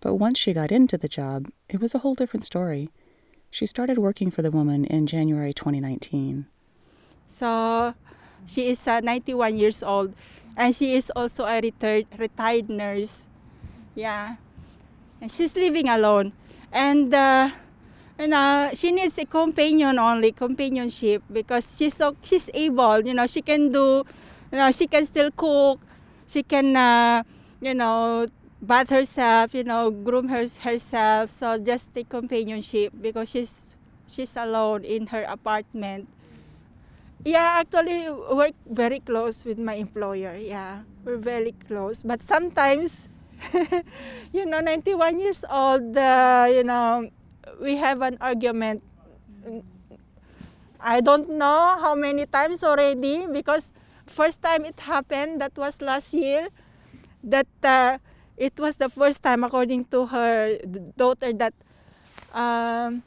But 0.00 0.16
once 0.16 0.38
she 0.38 0.52
got 0.52 0.72
into 0.72 0.96
the 0.96 1.08
job, 1.08 1.48
it 1.68 1.80
was 1.80 1.94
a 1.94 1.98
whole 1.98 2.14
different 2.14 2.44
story. 2.44 2.90
She 3.50 3.66
started 3.66 3.98
working 3.98 4.30
for 4.30 4.42
the 4.42 4.50
woman 4.50 4.84
in 4.84 5.06
January 5.06 5.52
2019. 5.52 6.46
So 7.26 7.94
she 8.46 8.70
is 8.70 8.86
uh, 8.88 9.00
91 9.00 9.56
years 9.56 9.82
old 9.82 10.14
and 10.56 10.74
she 10.74 10.94
is 10.94 11.10
also 11.14 11.44
a 11.44 11.60
retired, 11.60 12.06
retired 12.18 12.68
nurse. 12.68 13.28
Yeah 13.94 14.36
and 15.20 15.30
she's 15.30 15.54
living 15.54 15.88
alone 15.88 16.32
and 16.72 17.12
uh, 17.14 17.50
you 18.18 18.28
know 18.28 18.70
she 18.72 18.90
needs 18.90 19.18
a 19.18 19.26
companion 19.26 19.98
only 19.98 20.32
companionship 20.32 21.22
because 21.32 21.76
she's 21.76 21.94
so 21.94 22.16
she's 22.22 22.50
able 22.54 23.00
you 23.06 23.14
know 23.14 23.26
she 23.26 23.42
can 23.42 23.70
do 23.70 24.02
you 24.50 24.58
know 24.58 24.70
she 24.72 24.86
can 24.86 25.04
still 25.04 25.30
cook 25.36 25.80
she 26.26 26.42
can 26.42 26.74
uh, 26.74 27.22
you 27.60 27.74
know 27.74 28.26
bath 28.60 28.90
herself 28.90 29.54
you 29.54 29.64
know 29.64 29.90
groom 29.90 30.28
her, 30.28 30.46
herself. 30.62 31.30
So 31.30 31.58
just 31.58 31.94
the 31.94 32.04
companionship 32.04 32.92
because 33.00 33.30
she's 33.30 33.76
she's 34.06 34.36
alone 34.36 34.84
in 34.84 35.08
her 35.08 35.24
apartment. 35.24 36.08
Yeah 37.24 37.60
actually 37.60 38.08
work 38.08 38.56
very 38.64 39.00
close 39.00 39.44
with 39.44 39.58
my 39.58 39.74
employer. 39.76 40.36
Yeah 40.40 40.82
we're 41.04 41.20
very 41.20 41.52
close. 41.68 42.02
But 42.02 42.22
sometimes 42.22 43.08
you 44.32 44.44
know, 44.44 44.60
91 44.60 45.18
years 45.18 45.44
old, 45.48 45.96
uh, 45.96 46.46
you 46.48 46.64
know, 46.64 47.08
we 47.60 47.76
have 47.76 48.02
an 48.02 48.18
argument. 48.20 48.82
I 50.80 51.00
don't 51.00 51.28
know 51.30 51.76
how 51.80 51.94
many 51.94 52.24
times 52.26 52.64
already 52.64 53.26
because 53.30 53.70
first 54.06 54.42
time 54.42 54.64
it 54.64 54.80
happened, 54.80 55.40
that 55.40 55.56
was 55.56 55.80
last 55.82 56.14
year, 56.14 56.48
that 57.22 57.48
uh, 57.62 57.98
it 58.40 58.56
was 58.56 58.80
the 58.80 58.88
first 58.88 59.22
time 59.22 59.44
according 59.44 59.84
to 59.92 60.08
her 60.08 60.56
daughter 60.96 61.30
that 61.36 61.52
um, 62.32 63.04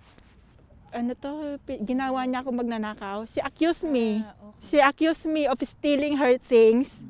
ano 0.93 1.17
to, 1.17 1.57
ginawa 1.81 2.29
niya 2.29 2.45
ako 2.45 2.53
magnanakaw. 2.53 3.25
She 3.25 3.41
accused 3.41 3.89
me. 3.89 4.21
Ah, 4.21 4.37
okay. 4.37 4.61
She 4.61 4.77
accused 4.77 5.25
me 5.25 5.49
of 5.49 5.57
stealing 5.65 6.21
her 6.21 6.37
things. 6.37 7.03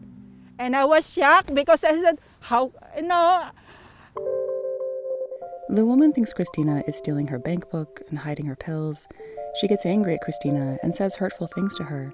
And 0.56 0.72
I 0.72 0.86
was 0.86 1.04
shocked 1.12 1.54
because 1.54 1.84
I 1.84 2.00
said, 2.00 2.24
how, 2.40 2.72
no. 3.04 3.52
The 5.68 5.84
woman 5.84 6.14
thinks 6.14 6.32
Christina 6.32 6.84
is 6.88 6.96
stealing 6.96 7.28
her 7.28 7.40
bank 7.40 7.70
book 7.72 8.02
and 8.08 8.20
hiding 8.20 8.46
her 8.46 8.56
pills. 8.56 9.08
She 9.60 9.68
gets 9.68 9.86
angry 9.86 10.16
at 10.16 10.22
Christina 10.22 10.78
and 10.82 10.96
says 10.96 11.16
hurtful 11.16 11.48
things 11.48 11.76
to 11.78 11.84
her. 11.84 12.14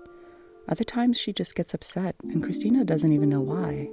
Other 0.68 0.84
times 0.84 1.20
she 1.20 1.34
just 1.34 1.56
gets 1.56 1.74
upset, 1.74 2.16
and 2.24 2.42
Christina 2.42 2.86
doesn't 2.86 3.12
even 3.12 3.30
know 3.30 3.42
why. 3.42 3.90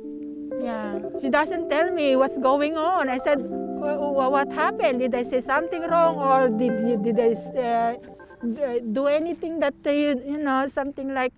Yeah, 0.61 0.99
she 1.21 1.29
doesn't 1.31 1.69
tell 1.69 1.93
me 1.93 2.17
what's 2.17 2.39
going 2.39 2.77
on. 2.77 3.09
I 3.09 3.19
said, 3.19 3.41
What 3.43 4.53
happened? 4.53 5.01
Did 5.01 5.15
I 5.15 5.23
say 5.23 5.41
something 5.41 5.83
wrong, 5.83 6.17
or 6.19 6.49
did, 6.49 7.03
did 7.03 7.21
I 7.21 7.99
uh, 8.43 8.79
do 8.93 9.07
anything 9.07 9.61
that, 9.61 9.75
you, 9.85 10.21
you 10.25 10.39
know, 10.39 10.67
something 10.67 11.15
like 11.15 11.33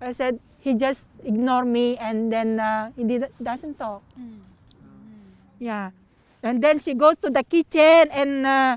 I 0.00 0.12
said, 0.12 0.38
he 0.58 0.74
just 0.74 1.10
ignore 1.24 1.64
me 1.64 1.96
and 1.98 2.32
then 2.32 2.60
uh, 2.60 2.90
he 2.96 3.04
did, 3.04 3.26
doesn't 3.42 3.78
talk. 3.78 4.02
Mm. 4.18 4.38
Yeah. 5.58 5.90
And 6.42 6.62
then 6.62 6.78
she 6.78 6.94
goes 6.94 7.16
to 7.18 7.30
the 7.30 7.42
kitchen 7.42 8.10
and 8.10 8.46
uh, 8.46 8.76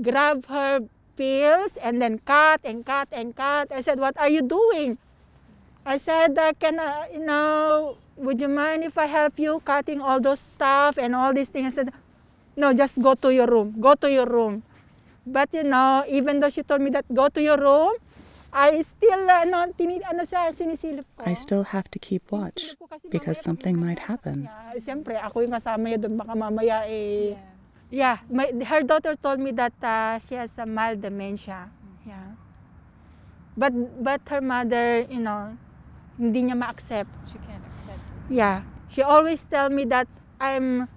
grab 0.00 0.46
her 0.46 0.80
pills 1.16 1.76
and 1.76 2.00
then 2.00 2.18
cut 2.24 2.60
and 2.64 2.84
cut 2.84 3.08
and 3.12 3.36
cut. 3.36 3.72
I 3.72 3.80
said, 3.80 4.00
what 4.00 4.16
are 4.18 4.28
you 4.28 4.42
doing? 4.42 4.98
I 5.84 5.98
said, 5.98 6.36
uh, 6.38 6.52
can 6.58 6.80
I, 6.80 7.10
you 7.12 7.24
know, 7.24 7.98
would 8.16 8.40
you 8.40 8.48
mind 8.48 8.84
if 8.84 8.96
I 8.98 9.06
help 9.06 9.38
you 9.38 9.60
cutting 9.64 10.00
all 10.00 10.20
those 10.20 10.40
stuff 10.40 10.98
and 10.98 11.14
all 11.14 11.32
these 11.32 11.50
things? 11.50 11.78
I 11.78 11.82
said, 11.84 11.92
no, 12.56 12.72
just 12.72 13.00
go 13.02 13.14
to 13.14 13.32
your 13.32 13.46
room. 13.46 13.74
Go 13.80 13.94
to 13.94 14.10
your 14.10 14.26
room. 14.26 14.62
But 15.26 15.52
you 15.52 15.64
know, 15.64 16.04
even 16.08 16.40
though 16.40 16.50
she 16.50 16.62
told 16.62 16.80
me 16.80 16.90
that 16.90 17.06
go 17.12 17.28
to 17.28 17.40
your 17.42 17.58
room, 17.58 17.96
I 18.52 18.82
still, 18.82 19.26
ano, 19.28 19.72
tini, 19.76 19.98
ano 20.04 20.22
siya, 20.22 20.54
sinisilip 20.54 21.04
ko. 21.18 21.26
I 21.26 21.34
still 21.34 21.64
have 21.74 21.90
to 21.90 21.98
keep 21.98 22.30
watch 22.30 22.70
Sinisilip 22.70 22.78
ko 22.78 22.86
kasi 22.86 23.08
because 23.10 23.42
something 23.42 23.74
might 23.74 24.06
happen. 24.06 24.46
niya, 24.46 24.78
Siyempre, 24.78 25.18
ako 25.18 25.42
yung 25.42 25.58
kasama 25.58 25.90
niya 25.90 26.06
doon, 26.06 26.14
baka 26.14 26.32
mamaya 26.38 26.86
eh, 26.86 27.34
Yeah. 27.34 27.50
Yeah, 27.94 28.18
my, 28.30 28.50
her 28.66 28.82
daughter 28.82 29.14
told 29.14 29.38
me 29.38 29.52
that 29.52 29.74
uh, 29.82 30.18
she 30.18 30.34
has 30.34 30.58
a 30.58 30.66
mild 30.66 31.00
dementia. 31.00 31.70
Yeah. 32.06 32.34
But 33.56 33.70
but 34.02 34.20
her 34.30 34.40
mother, 34.40 35.06
you 35.06 35.22
know, 35.22 35.54
hindi 36.18 36.42
niya 36.42 36.58
ma-accept. 36.58 37.06
She 37.30 37.38
can't 37.46 37.62
accept 37.62 37.62
it. 37.62 37.63
Yeah. 38.28 38.62
She 38.88 39.02
always 39.02 39.44
tell 39.46 39.70
me 39.70 39.84
that 39.86 40.08
I'm 40.40 40.88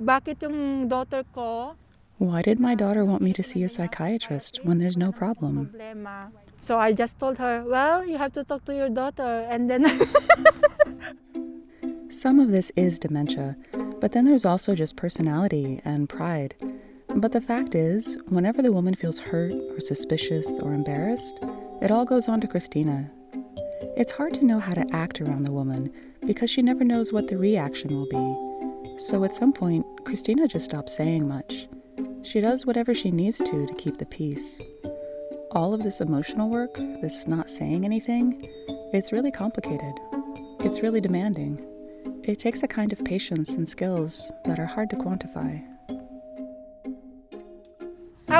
bakit 0.00 0.42
yung 0.42 0.88
daughter 0.88 1.24
ko 1.34 1.76
Why 2.20 2.42
did 2.42 2.60
my 2.60 2.74
daughter 2.74 3.04
want 3.04 3.22
me 3.22 3.32
to 3.32 3.42
see 3.42 3.64
a 3.64 3.68
psychiatrist 3.68 4.60
when 4.62 4.76
there's 4.76 4.96
no 4.96 5.10
problem? 5.10 5.72
So 6.60 6.78
I 6.78 6.92
just 6.92 7.18
told 7.18 7.38
her, 7.38 7.64
well, 7.64 8.04
you 8.04 8.18
have 8.18 8.34
to 8.34 8.44
talk 8.44 8.66
to 8.66 8.76
your 8.76 8.90
daughter 8.90 9.48
and 9.48 9.70
then 9.70 9.88
Some 12.10 12.38
of 12.40 12.50
this 12.50 12.70
is 12.76 12.98
dementia, 12.98 13.56
but 14.00 14.12
then 14.12 14.26
there's 14.26 14.44
also 14.44 14.74
just 14.74 14.96
personality 14.96 15.80
and 15.84 16.08
pride. 16.08 16.54
But 17.08 17.32
the 17.32 17.40
fact 17.40 17.74
is, 17.74 18.18
whenever 18.28 18.60
the 18.60 18.72
woman 18.72 18.94
feels 18.94 19.18
hurt 19.18 19.52
or 19.52 19.80
suspicious 19.80 20.58
or 20.60 20.74
embarrassed, 20.74 21.38
it 21.80 21.90
all 21.90 22.04
goes 22.04 22.28
on 22.28 22.42
to 22.42 22.46
Christina. 22.46 23.10
It's 23.96 24.12
hard 24.12 24.34
to 24.34 24.44
know 24.44 24.60
how 24.60 24.72
to 24.72 24.84
act 24.92 25.22
around 25.22 25.44
the 25.44 25.52
woman 25.52 25.90
because 26.26 26.50
she 26.50 26.62
never 26.62 26.84
knows 26.84 27.12
what 27.12 27.28
the 27.28 27.38
reaction 27.38 27.94
will 27.94 28.08
be. 28.08 28.98
So 28.98 29.24
at 29.24 29.34
some 29.34 29.52
point, 29.52 29.86
Christina 30.04 30.46
just 30.46 30.66
stops 30.66 30.94
saying 30.94 31.26
much. 31.26 31.68
She 32.22 32.40
does 32.40 32.66
whatever 32.66 32.94
she 32.94 33.10
needs 33.10 33.38
to 33.38 33.66
to 33.66 33.74
keep 33.74 33.98
the 33.98 34.06
peace. 34.06 34.60
All 35.52 35.72
of 35.72 35.82
this 35.82 36.00
emotional 36.00 36.50
work, 36.50 36.74
this 37.00 37.26
not 37.26 37.48
saying 37.48 37.84
anything, 37.84 38.46
it's 38.92 39.12
really 39.12 39.30
complicated. 39.30 39.94
It's 40.60 40.82
really 40.82 41.00
demanding. 41.00 41.64
It 42.24 42.38
takes 42.38 42.62
a 42.62 42.68
kind 42.68 42.92
of 42.92 43.04
patience 43.04 43.54
and 43.54 43.68
skills 43.68 44.30
that 44.44 44.58
are 44.58 44.66
hard 44.66 44.90
to 44.90 44.96
quantify. 44.96 45.69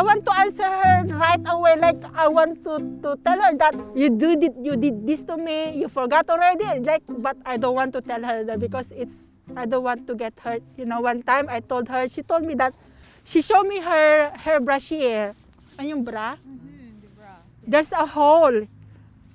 I 0.01 0.03
want 0.03 0.25
to 0.25 0.33
answer 0.41 0.65
her 0.65 1.05
right 1.13 1.45
away. 1.45 1.77
Like 1.77 2.01
I 2.17 2.25
want 2.25 2.65
to, 2.65 2.81
to 3.05 3.21
tell 3.21 3.37
her 3.37 3.53
that 3.61 3.77
you 3.93 4.09
do 4.09 4.33
did 4.33 4.57
you 4.57 4.73
did 4.73 5.05
this 5.05 5.29
to 5.29 5.37
me. 5.37 5.77
You 5.77 5.93
forgot 5.93 6.25
already. 6.33 6.65
Like, 6.81 7.05
but 7.21 7.37
I 7.45 7.61
don't 7.61 7.77
want 7.77 7.93
to 7.93 8.01
tell 8.01 8.25
her 8.25 8.41
that 8.49 8.57
because 8.65 8.97
it's 8.97 9.37
I 9.53 9.69
don't 9.69 9.85
want 9.85 10.09
to 10.09 10.17
get 10.17 10.33
hurt. 10.41 10.65
You 10.81 10.89
know, 10.89 11.05
one 11.05 11.21
time 11.21 11.53
I 11.53 11.61
told 11.61 11.93
her. 11.93 12.09
She 12.09 12.25
told 12.25 12.49
me 12.49 12.57
that 12.57 12.73
she 13.29 13.45
showed 13.45 13.69
me 13.69 13.85
her 13.85 14.33
her 14.41 14.57
brasier. 14.57 15.37
Ano 15.77 15.85
yung 15.85 16.01
bra? 16.01 16.41
Mm-hmm, 16.41 17.05
the 17.05 17.09
bra. 17.21 17.37
There's 17.69 17.93
a 17.93 18.09
hole 18.09 18.57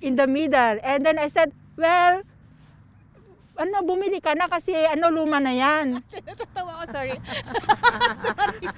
in 0.02 0.18
the 0.18 0.26
middle. 0.26 0.82
And 0.82 1.06
then 1.06 1.22
I 1.22 1.30
said, 1.30 1.54
well, 1.78 2.26
ano, 3.56 3.82
bumili 3.82 4.20
ka 4.20 4.36
na 4.36 4.48
kasi 4.48 4.72
ano, 4.72 5.08
luma 5.10 5.40
na 5.40 5.52
yan. 5.52 6.00
Natatawa 6.26 6.84
ko, 6.84 6.84
sorry. 6.92 7.16
sorry. 8.24 8.68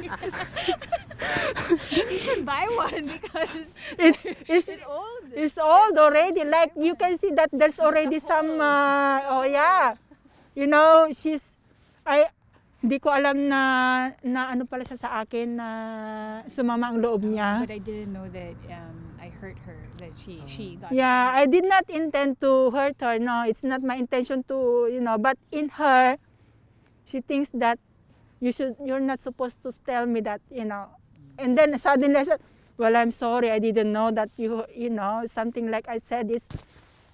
you 1.93 2.19
should 2.19 2.47
buy 2.47 2.65
one 2.79 3.07
because 3.11 3.75
It's, 3.99 4.25
it's, 4.27 4.69
it's 4.69 4.85
old. 4.87 5.25
It's 5.33 5.59
old 5.59 5.97
already. 5.99 6.45
Like 6.45 6.73
you 6.77 6.95
can 6.95 7.17
see 7.19 7.33
that 7.33 7.49
there's 7.53 7.79
already 7.81 8.21
some. 8.21 8.61
Uh, 8.61 9.21
oh 9.33 9.45
yeah, 9.49 9.97
you 10.55 10.67
know 10.67 11.09
she's. 11.11 11.57
I 12.05 12.29
hindi 12.79 13.03
ko 13.03 13.11
alam 13.11 13.49
na 13.49 13.61
na 14.23 14.53
ano 14.53 14.69
pala 14.69 14.85
siya 14.85 15.01
sa 15.01 15.11
akin 15.25 15.57
na 15.57 15.69
sumama 16.47 16.93
ang 16.93 17.01
loob 17.01 17.25
niya. 17.25 17.65
But 17.65 17.75
I 17.75 17.81
didn't 17.81 18.13
know 18.13 18.29
that 18.29 18.59
um, 18.71 19.08
hurt 19.41 19.59
her. 19.67 19.77
That 19.99 20.13
she 20.19 20.43
she 20.47 20.79
oh. 20.79 20.89
got. 20.89 20.93
Yeah, 20.93 21.33
I 21.35 21.47
did 21.47 21.65
not 21.65 21.89
intend 21.89 22.41
to 22.41 22.71
hurt 22.71 23.01
her. 23.01 23.19
No, 23.19 23.45
it's 23.47 23.65
not 23.65 23.83
my 23.83 23.97
intention 23.97 24.43
to 24.49 24.89
you 24.91 25.01
know. 25.01 25.19
But 25.19 25.39
in 25.51 25.69
her, 25.81 26.19
she 27.05 27.21
thinks 27.21 27.51
that 27.55 27.79
you 28.41 28.53
should. 28.53 28.77
You're 28.83 29.03
not 29.03 29.23
supposed 29.23 29.63
to 29.63 29.73
tell 29.73 30.07
me 30.07 30.21
that 30.23 30.41
you 30.51 30.65
know. 30.65 30.89
And 31.39 31.57
then 31.57 31.79
suddenly 31.79 32.17
I 32.19 32.25
said, 32.25 32.41
"Well, 32.77 32.95
I'm 32.97 33.11
sorry. 33.11 33.51
I 33.51 33.59
didn't 33.59 33.93
know 33.93 34.11
that 34.11 34.31
you 34.37 34.67
you 34.75 34.91
know 34.91 35.25
something 35.27 35.71
like 35.71 35.89
I 35.89 35.99
said 35.99 36.31
is." 36.31 36.47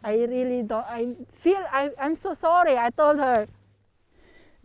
I 0.05 0.17
really 0.29 0.63
don't. 0.63 0.85
I 0.85 1.17
feel 1.33 1.65
I, 1.73 1.91
I'm 1.99 2.15
so 2.15 2.35
sorry. 2.35 2.77
I 2.77 2.91
told 2.91 3.19
her. 3.19 3.49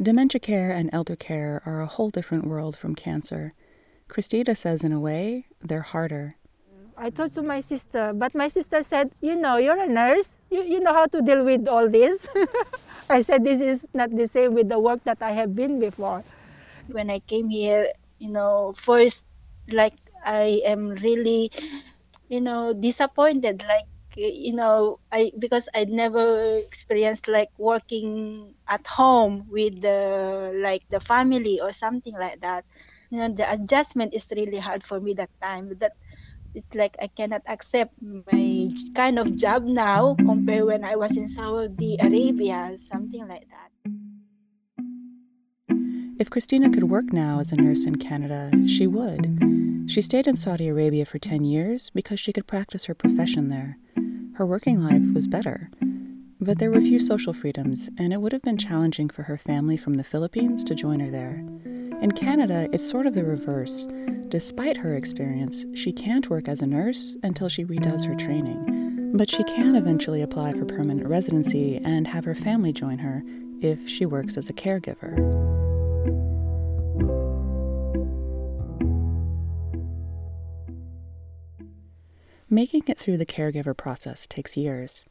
Dementia 0.01 0.39
care 0.39 0.71
and 0.71 0.89
elder 0.91 1.15
care 1.15 1.61
are 1.65 1.81
a 1.81 1.87
whole 1.87 2.09
different 2.09 2.45
world 2.45 2.75
from 2.75 2.93
cancer. 2.93 3.53
Christina 4.09 4.55
says, 4.55 4.83
in 4.83 4.91
a 4.91 4.99
way, 4.99 5.45
they're 5.61 5.81
harder. 5.81 6.35
I 6.99 7.09
told 7.09 7.33
to 7.35 7.41
my 7.41 7.61
sister, 7.61 8.11
but 8.13 8.35
my 8.35 8.49
sister 8.51 8.83
said, 8.83 9.11
"You 9.21 9.35
know, 9.39 9.55
you're 9.57 9.79
a 9.79 9.87
nurse. 9.87 10.35
You 10.51 10.63
you 10.67 10.79
know 10.83 10.93
how 10.93 11.07
to 11.07 11.21
deal 11.23 11.43
with 11.47 11.67
all 11.67 11.87
this." 11.87 12.27
I 13.09 13.23
said, 13.23 13.43
"This 13.47 13.61
is 13.63 13.87
not 13.95 14.11
the 14.11 14.27
same 14.27 14.53
with 14.53 14.67
the 14.69 14.79
work 14.79 15.03
that 15.07 15.23
I 15.23 15.31
have 15.31 15.55
been 15.55 15.79
before." 15.79 16.23
when 16.89 17.09
I 17.09 17.19
came 17.19 17.49
here, 17.49 17.87
you 18.19 18.29
know, 18.29 18.73
first, 18.75 19.25
like 19.71 19.95
I 20.25 20.61
am 20.65 20.89
really, 21.01 21.51
you 22.29 22.41
know, 22.41 22.73
disappointed. 22.73 23.63
Like, 23.67 23.85
you 24.15 24.53
know, 24.53 24.99
I 25.11 25.31
because 25.39 25.69
I 25.75 25.85
never 25.85 26.57
experienced 26.57 27.27
like 27.27 27.49
working 27.57 28.53
at 28.67 28.85
home 28.87 29.45
with 29.49 29.81
the 29.81 30.53
like 30.57 30.83
the 30.89 30.99
family 30.99 31.59
or 31.61 31.71
something 31.71 32.13
like 32.17 32.41
that. 32.41 32.65
You 33.09 33.19
know, 33.19 33.29
the 33.29 33.49
adjustment 33.51 34.13
is 34.13 34.31
really 34.35 34.57
hard 34.59 34.83
for 34.83 34.99
me 34.99 35.13
that 35.15 35.31
time. 35.41 35.77
That 35.79 35.93
it's 36.53 36.75
like 36.75 36.95
I 37.01 37.07
cannot 37.07 37.41
accept 37.47 37.93
my 38.01 38.69
kind 38.95 39.19
of 39.19 39.35
job 39.35 39.63
now 39.63 40.15
compared 40.19 40.65
when 40.65 40.83
I 40.83 40.95
was 40.95 41.17
in 41.17 41.27
Saudi 41.27 41.97
Arabia, 41.99 42.77
something 42.77 43.27
like 43.27 43.47
that. 43.49 43.69
If 46.19 46.29
Christina 46.29 46.69
could 46.69 46.83
work 46.83 47.13
now 47.13 47.39
as 47.39 47.51
a 47.51 47.55
nurse 47.55 47.85
in 47.85 47.95
Canada, 47.95 48.51
she 48.67 48.87
would. 48.87 49.85
She 49.87 50.01
stayed 50.01 50.27
in 50.27 50.35
Saudi 50.35 50.67
Arabia 50.67 51.05
for 51.05 51.17
10 51.17 51.45
years 51.45 51.89
because 51.91 52.19
she 52.19 52.33
could 52.33 52.45
practice 52.45 52.85
her 52.85 52.93
profession 52.93 53.49
there. 53.49 53.77
Her 54.35 54.45
working 54.45 54.83
life 54.83 55.13
was 55.13 55.27
better. 55.27 55.71
But 56.41 56.59
there 56.59 56.71
were 56.71 56.81
few 56.81 56.99
social 56.99 57.33
freedoms, 57.33 57.89
and 57.97 58.13
it 58.13 58.21
would 58.21 58.31
have 58.33 58.41
been 58.41 58.57
challenging 58.57 59.09
for 59.09 59.23
her 59.23 59.37
family 59.37 59.77
from 59.77 59.95
the 59.95 60.03
Philippines 60.03 60.63
to 60.65 60.75
join 60.75 60.99
her 60.99 61.09
there. 61.09 61.43
In 62.01 62.11
Canada, 62.11 62.69
it's 62.71 62.89
sort 62.89 63.07
of 63.07 63.13
the 63.13 63.23
reverse. 63.23 63.87
Despite 64.29 64.77
her 64.77 64.95
experience, 64.95 65.65
she 65.73 65.91
can't 65.91 66.29
work 66.29 66.47
as 66.47 66.61
a 66.61 66.67
nurse 66.67 67.17
until 67.23 67.49
she 67.49 67.65
redoes 67.65 68.05
her 68.05 68.13
training. 68.13 69.11
But 69.15 69.27
she 69.27 69.43
can 69.43 69.75
eventually 69.75 70.21
apply 70.21 70.53
for 70.53 70.65
permanent 70.65 71.07
residency 71.07 71.77
and 71.83 72.05
have 72.07 72.25
her 72.25 72.35
family 72.35 72.71
join 72.71 72.99
her 72.99 73.23
if 73.59 73.89
she 73.89 74.05
works 74.05 74.37
as 74.37 74.47
a 74.47 74.53
caregiver. 74.53 75.17
Making 82.51 82.83
it 82.85 82.99
through 82.99 83.17
the 83.17 83.25
caregiver 83.25 83.75
process 83.75 84.27
takes 84.27 84.55
years, 84.55 85.05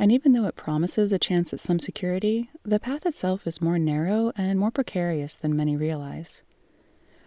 and 0.00 0.10
even 0.10 0.32
though 0.32 0.46
it 0.46 0.56
promises 0.56 1.12
a 1.12 1.18
chance 1.18 1.52
at 1.52 1.60
some 1.60 1.78
security, 1.78 2.50
the 2.64 2.80
path 2.80 3.06
itself 3.06 3.46
is 3.46 3.62
more 3.62 3.78
narrow 3.78 4.32
and 4.36 4.58
more 4.58 4.72
precarious 4.72 5.36
than 5.36 5.54
many 5.54 5.76
realize. 5.76 6.42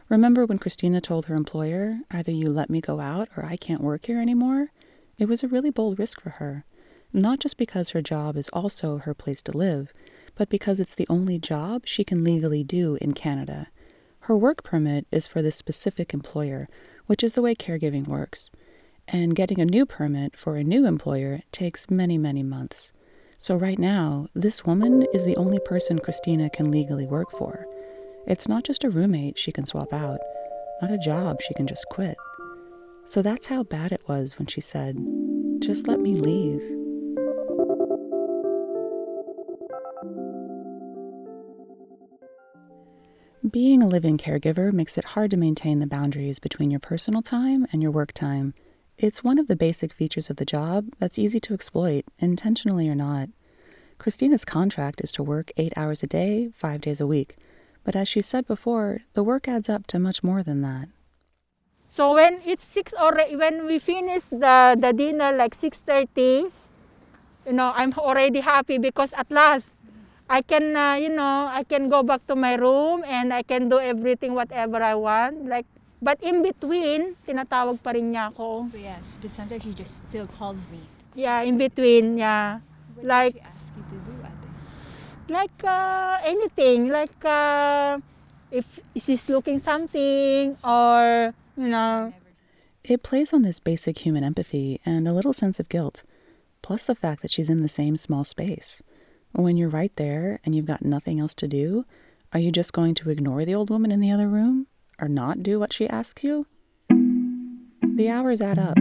Remember 0.09 0.45
when 0.45 0.57
Christina 0.57 1.01
told 1.01 1.25
her 1.25 1.35
employer, 1.35 1.99
either 2.09 2.31
you 2.31 2.49
let 2.49 2.69
me 2.69 2.79
go 2.79 2.99
out 2.99 3.27
or 3.35 3.45
I 3.45 3.57
can't 3.57 3.81
work 3.81 4.05
here 4.05 4.21
anymore? 4.21 4.71
It 5.17 5.27
was 5.27 5.43
a 5.43 5.47
really 5.47 5.69
bold 5.69 5.99
risk 5.99 6.21
for 6.21 6.29
her, 6.31 6.63
not 7.11 7.39
just 7.39 7.57
because 7.57 7.89
her 7.89 8.01
job 8.01 8.37
is 8.37 8.49
also 8.49 8.99
her 8.99 9.13
place 9.13 9.41
to 9.43 9.57
live, 9.57 9.91
but 10.35 10.49
because 10.49 10.79
it's 10.79 10.95
the 10.95 11.07
only 11.09 11.39
job 11.39 11.85
she 11.85 12.03
can 12.03 12.23
legally 12.23 12.63
do 12.63 12.97
in 13.01 13.13
Canada. 13.13 13.67
Her 14.21 14.37
work 14.37 14.63
permit 14.63 15.07
is 15.11 15.27
for 15.27 15.41
this 15.41 15.57
specific 15.57 16.13
employer, 16.13 16.69
which 17.07 17.23
is 17.23 17.33
the 17.33 17.41
way 17.41 17.53
caregiving 17.53 18.07
works 18.07 18.49
and 19.07 19.35
getting 19.35 19.59
a 19.59 19.65
new 19.65 19.85
permit 19.85 20.35
for 20.35 20.57
a 20.57 20.63
new 20.63 20.85
employer 20.85 21.41
takes 21.51 21.89
many, 21.89 22.17
many 22.17 22.43
months. 22.43 22.91
So, 23.37 23.55
right 23.55 23.79
now, 23.79 24.27
this 24.33 24.65
woman 24.65 25.05
is 25.13 25.23
the 25.23 25.37
only 25.37 25.59
person 25.59 25.99
Christina 25.99 26.49
can 26.49 26.71
legally 26.71 27.05
work 27.05 27.31
for. 27.31 27.67
It's 28.27 28.49
not 28.49 28.65
just 28.65 28.83
a 28.83 28.89
roommate 28.89 29.39
she 29.39 29.53
can 29.53 29.65
swap 29.65 29.93
out, 29.93 30.19
not 30.81 30.91
a 30.91 30.97
job 30.97 31.41
she 31.41 31.53
can 31.53 31.65
just 31.65 31.87
quit. 31.89 32.17
So, 33.05 33.21
that's 33.21 33.45
how 33.45 33.63
bad 33.63 33.93
it 33.93 34.01
was 34.05 34.37
when 34.37 34.47
she 34.47 34.59
said, 34.59 34.97
Just 35.59 35.87
let 35.87 36.01
me 36.01 36.13
leave. 36.15 36.59
Being 43.49 43.81
a 43.81 43.87
living 43.87 44.17
caregiver 44.17 44.73
makes 44.73 44.97
it 44.97 45.05
hard 45.05 45.31
to 45.31 45.37
maintain 45.37 45.79
the 45.79 45.87
boundaries 45.87 46.37
between 46.37 46.69
your 46.69 46.81
personal 46.81 47.21
time 47.21 47.65
and 47.71 47.81
your 47.81 47.91
work 47.91 48.11
time. 48.11 48.53
It's 48.97 49.23
one 49.23 49.39
of 49.39 49.47
the 49.47 49.55
basic 49.55 49.93
features 49.93 50.29
of 50.29 50.35
the 50.35 50.43
job 50.43 50.87
that's 50.99 51.17
easy 51.17 51.39
to 51.39 51.53
exploit, 51.53 52.03
intentionally 52.19 52.89
or 52.89 52.95
not. 52.95 53.29
Christina's 53.99 54.43
contract 54.43 54.99
is 55.01 55.13
to 55.13 55.23
work 55.23 55.51
eight 55.55 55.71
hours 55.77 56.03
a 56.03 56.07
day, 56.07 56.49
five 56.53 56.81
days 56.81 56.99
a 56.99 57.07
week. 57.07 57.37
But 57.87 57.95
as 57.95 58.11
she 58.11 58.19
said 58.19 58.43
before, 58.51 59.07
the 59.15 59.23
work 59.23 59.47
adds 59.47 59.71
up 59.71 59.87
to 59.87 59.97
much 59.97 60.19
more 60.19 60.43
than 60.43 60.59
that. 60.59 60.91
So 61.87 62.11
when 62.19 62.43
it's 62.43 62.67
six 62.67 62.91
already, 62.91 63.39
when 63.39 63.63
we 63.63 63.79
finish 63.79 64.27
the, 64.27 64.75
the 64.75 64.91
dinner 64.91 65.31
like 65.31 65.55
six 65.55 65.79
thirty, 65.79 66.51
you 67.47 67.53
know, 67.55 67.71
I'm 67.79 67.95
already 67.95 68.43
happy 68.43 68.75
because 68.77 69.15
at 69.15 69.31
last 69.31 69.71
I 70.27 70.43
can, 70.43 70.75
uh, 70.75 70.99
you 70.99 71.07
know, 71.07 71.47
I 71.47 71.63
can 71.63 71.87
go 71.87 72.03
back 72.03 72.27
to 72.27 72.35
my 72.35 72.59
room 72.59 73.07
and 73.07 73.31
I 73.31 73.39
can 73.47 73.69
do 73.71 73.79
everything 73.79 74.35
whatever 74.35 74.83
I 74.83 74.91
want. 74.99 75.47
Like, 75.47 75.65
but 76.03 76.19
in 76.19 76.43
between, 76.43 77.15
tinatawag 77.23 77.79
pa 77.79 77.95
rin 77.95 78.11
niya 78.11 78.35
ako. 78.35 78.67
Yes, 78.75 79.15
but 79.23 79.31
sometimes 79.31 79.63
she 79.63 79.71
just 79.71 80.03
still 80.11 80.27
calls 80.27 80.67
me. 80.67 80.83
Yeah, 81.15 81.39
in 81.47 81.55
between, 81.55 82.19
yeah. 82.19 82.59
What 82.99 83.07
Like- 83.07 83.39
does 83.39 83.47
she 83.47 83.47
ask 83.47 83.71
you 83.79 83.83
to 83.95 83.97
do, 84.03 84.13
ate? 84.26 84.26
Like 85.29 85.63
uh, 85.63 86.19
anything, 86.23 86.89
like 86.89 87.23
uh, 87.25 87.99
if 88.51 88.79
she's 88.95 89.27
looking 89.27 89.59
something 89.59 90.57
or, 90.63 91.33
you 91.57 91.67
know, 91.67 92.13
It 92.83 93.03
plays 93.03 93.33
on 93.33 93.41
this 93.41 93.59
basic 93.59 93.97
human 94.05 94.23
empathy 94.23 94.79
and 94.85 95.07
a 95.07 95.13
little 95.13 95.33
sense 95.33 95.59
of 95.59 95.67
guilt, 95.67 96.03
plus 96.61 96.85
the 96.85 96.95
fact 96.95 97.21
that 97.21 97.31
she's 97.31 97.49
in 97.49 97.61
the 97.61 97.67
same 97.67 97.97
small 97.97 98.23
space. 98.23 98.81
When 99.33 99.57
you're 99.57 99.67
right 99.67 99.93
there 99.97 100.39
and 100.45 100.55
you've 100.55 100.65
got 100.65 100.85
nothing 100.85 101.19
else 101.19 101.35
to 101.35 101.47
do, 101.49 101.83
are 102.31 102.39
you 102.39 102.49
just 102.49 102.71
going 102.71 102.95
to 102.95 103.09
ignore 103.09 103.43
the 103.43 103.53
old 103.55 103.69
woman 103.69 103.91
in 103.91 103.99
the 103.99 104.11
other 104.11 104.29
room 104.29 104.67
or 105.01 105.09
not 105.09 105.43
do 105.43 105.59
what 105.59 105.73
she 105.73 105.89
asks 105.89 106.23
you? 106.23 106.47
The 106.89 108.09
hours 108.09 108.41
add 108.41 108.59
up. 108.59 108.77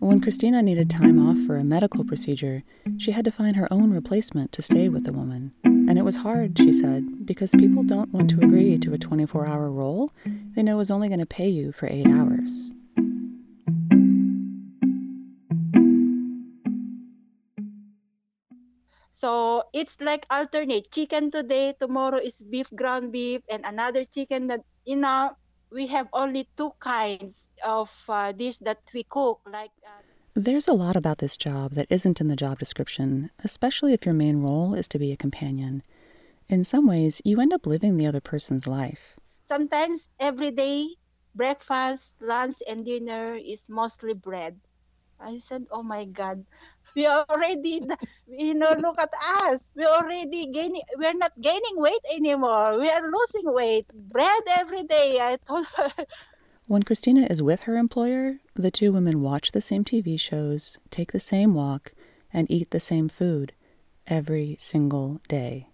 When 0.00 0.20
Christina 0.20 0.60
needed 0.62 0.90
time 0.90 1.24
off 1.24 1.38
for 1.46 1.56
a 1.56 1.62
medical 1.62 2.04
procedure, 2.04 2.64
she 2.98 3.12
had 3.12 3.24
to 3.26 3.30
find 3.30 3.54
her 3.54 3.72
own 3.72 3.92
replacement 3.92 4.50
to 4.52 4.62
stay 4.62 4.88
with 4.88 5.04
the 5.04 5.12
woman. 5.12 5.52
And 5.90 5.98
it 5.98 6.04
was 6.04 6.22
hard, 6.22 6.56
she 6.56 6.70
said, 6.70 7.26
because 7.26 7.50
people 7.50 7.82
don't 7.82 8.12
want 8.14 8.30
to 8.30 8.40
agree 8.40 8.78
to 8.78 8.94
a 8.94 8.96
24 8.96 9.48
hour 9.48 9.68
role 9.68 10.08
they 10.54 10.62
know 10.62 10.78
is 10.78 10.88
only 10.88 11.08
going 11.08 11.18
to 11.18 11.26
pay 11.26 11.48
you 11.48 11.72
for 11.72 11.88
eight 11.90 12.06
hours. 12.14 12.70
So 19.10 19.64
it's 19.74 20.00
like 20.00 20.26
alternate 20.30 20.92
chicken 20.92 21.32
today, 21.32 21.74
tomorrow 21.80 22.18
is 22.18 22.40
beef, 22.40 22.70
ground 22.70 23.10
beef, 23.10 23.42
and 23.50 23.66
another 23.66 24.04
chicken 24.04 24.46
that, 24.46 24.60
you 24.84 24.94
know, 24.94 25.34
we 25.72 25.88
have 25.88 26.06
only 26.12 26.46
two 26.56 26.70
kinds 26.78 27.50
of 27.64 27.90
uh, 28.08 28.30
dish 28.30 28.58
that 28.58 28.78
we 28.94 29.02
cook. 29.02 29.40
Like, 29.44 29.72
uh, 29.84 30.06
There's 30.40 30.68
a 30.68 30.72
lot 30.72 30.96
about 30.96 31.18
this 31.18 31.36
job 31.36 31.72
that 31.72 31.86
isn't 31.90 32.18
in 32.18 32.28
the 32.28 32.34
job 32.34 32.58
description, 32.58 33.28
especially 33.44 33.92
if 33.92 34.06
your 34.06 34.14
main 34.14 34.40
role 34.40 34.72
is 34.72 34.88
to 34.88 34.98
be 34.98 35.12
a 35.12 35.16
companion. 35.16 35.82
In 36.48 36.64
some 36.64 36.86
ways, 36.86 37.20
you 37.26 37.42
end 37.42 37.52
up 37.52 37.66
living 37.66 37.98
the 37.98 38.06
other 38.06 38.22
person's 38.22 38.66
life. 38.66 39.18
sometimes 39.44 40.08
every 40.18 40.50
day, 40.50 40.96
breakfast, 41.34 42.16
lunch, 42.22 42.56
and 42.66 42.86
dinner 42.86 43.34
is 43.36 43.68
mostly 43.68 44.14
bread. 44.14 44.58
I 45.20 45.36
said, 45.36 45.66
oh 45.70 45.82
my 45.82 46.06
God, 46.06 46.46
we 46.96 47.06
already, 47.06 47.82
you 48.26 48.54
know, 48.54 48.72
look 48.78 48.98
at 48.98 49.12
us. 49.44 49.74
We're 49.76 49.92
already 49.92 50.46
gaining, 50.46 50.82
we're 50.96 51.12
not 51.12 51.32
gaining 51.40 51.76
weight 51.76 52.04
anymore. 52.14 52.78
We 52.80 52.88
are 52.88 53.04
losing 53.12 53.52
weight. 53.52 53.86
Bread 53.92 54.42
every 54.56 54.84
day. 54.84 55.20
I 55.20 55.36
told 55.46 55.66
her. 55.76 55.92
When 56.70 56.84
Christina 56.84 57.26
is 57.28 57.42
with 57.42 57.62
her 57.62 57.76
employer, 57.76 58.36
the 58.54 58.70
two 58.70 58.92
women 58.92 59.22
watch 59.22 59.50
the 59.50 59.60
same 59.60 59.82
TV 59.84 60.20
shows, 60.20 60.78
take 60.88 61.10
the 61.10 61.18
same 61.18 61.52
walk, 61.52 61.90
and 62.32 62.48
eat 62.48 62.70
the 62.70 62.78
same 62.78 63.08
food 63.08 63.54
every 64.06 64.54
single 64.60 65.20
day. 65.26 65.66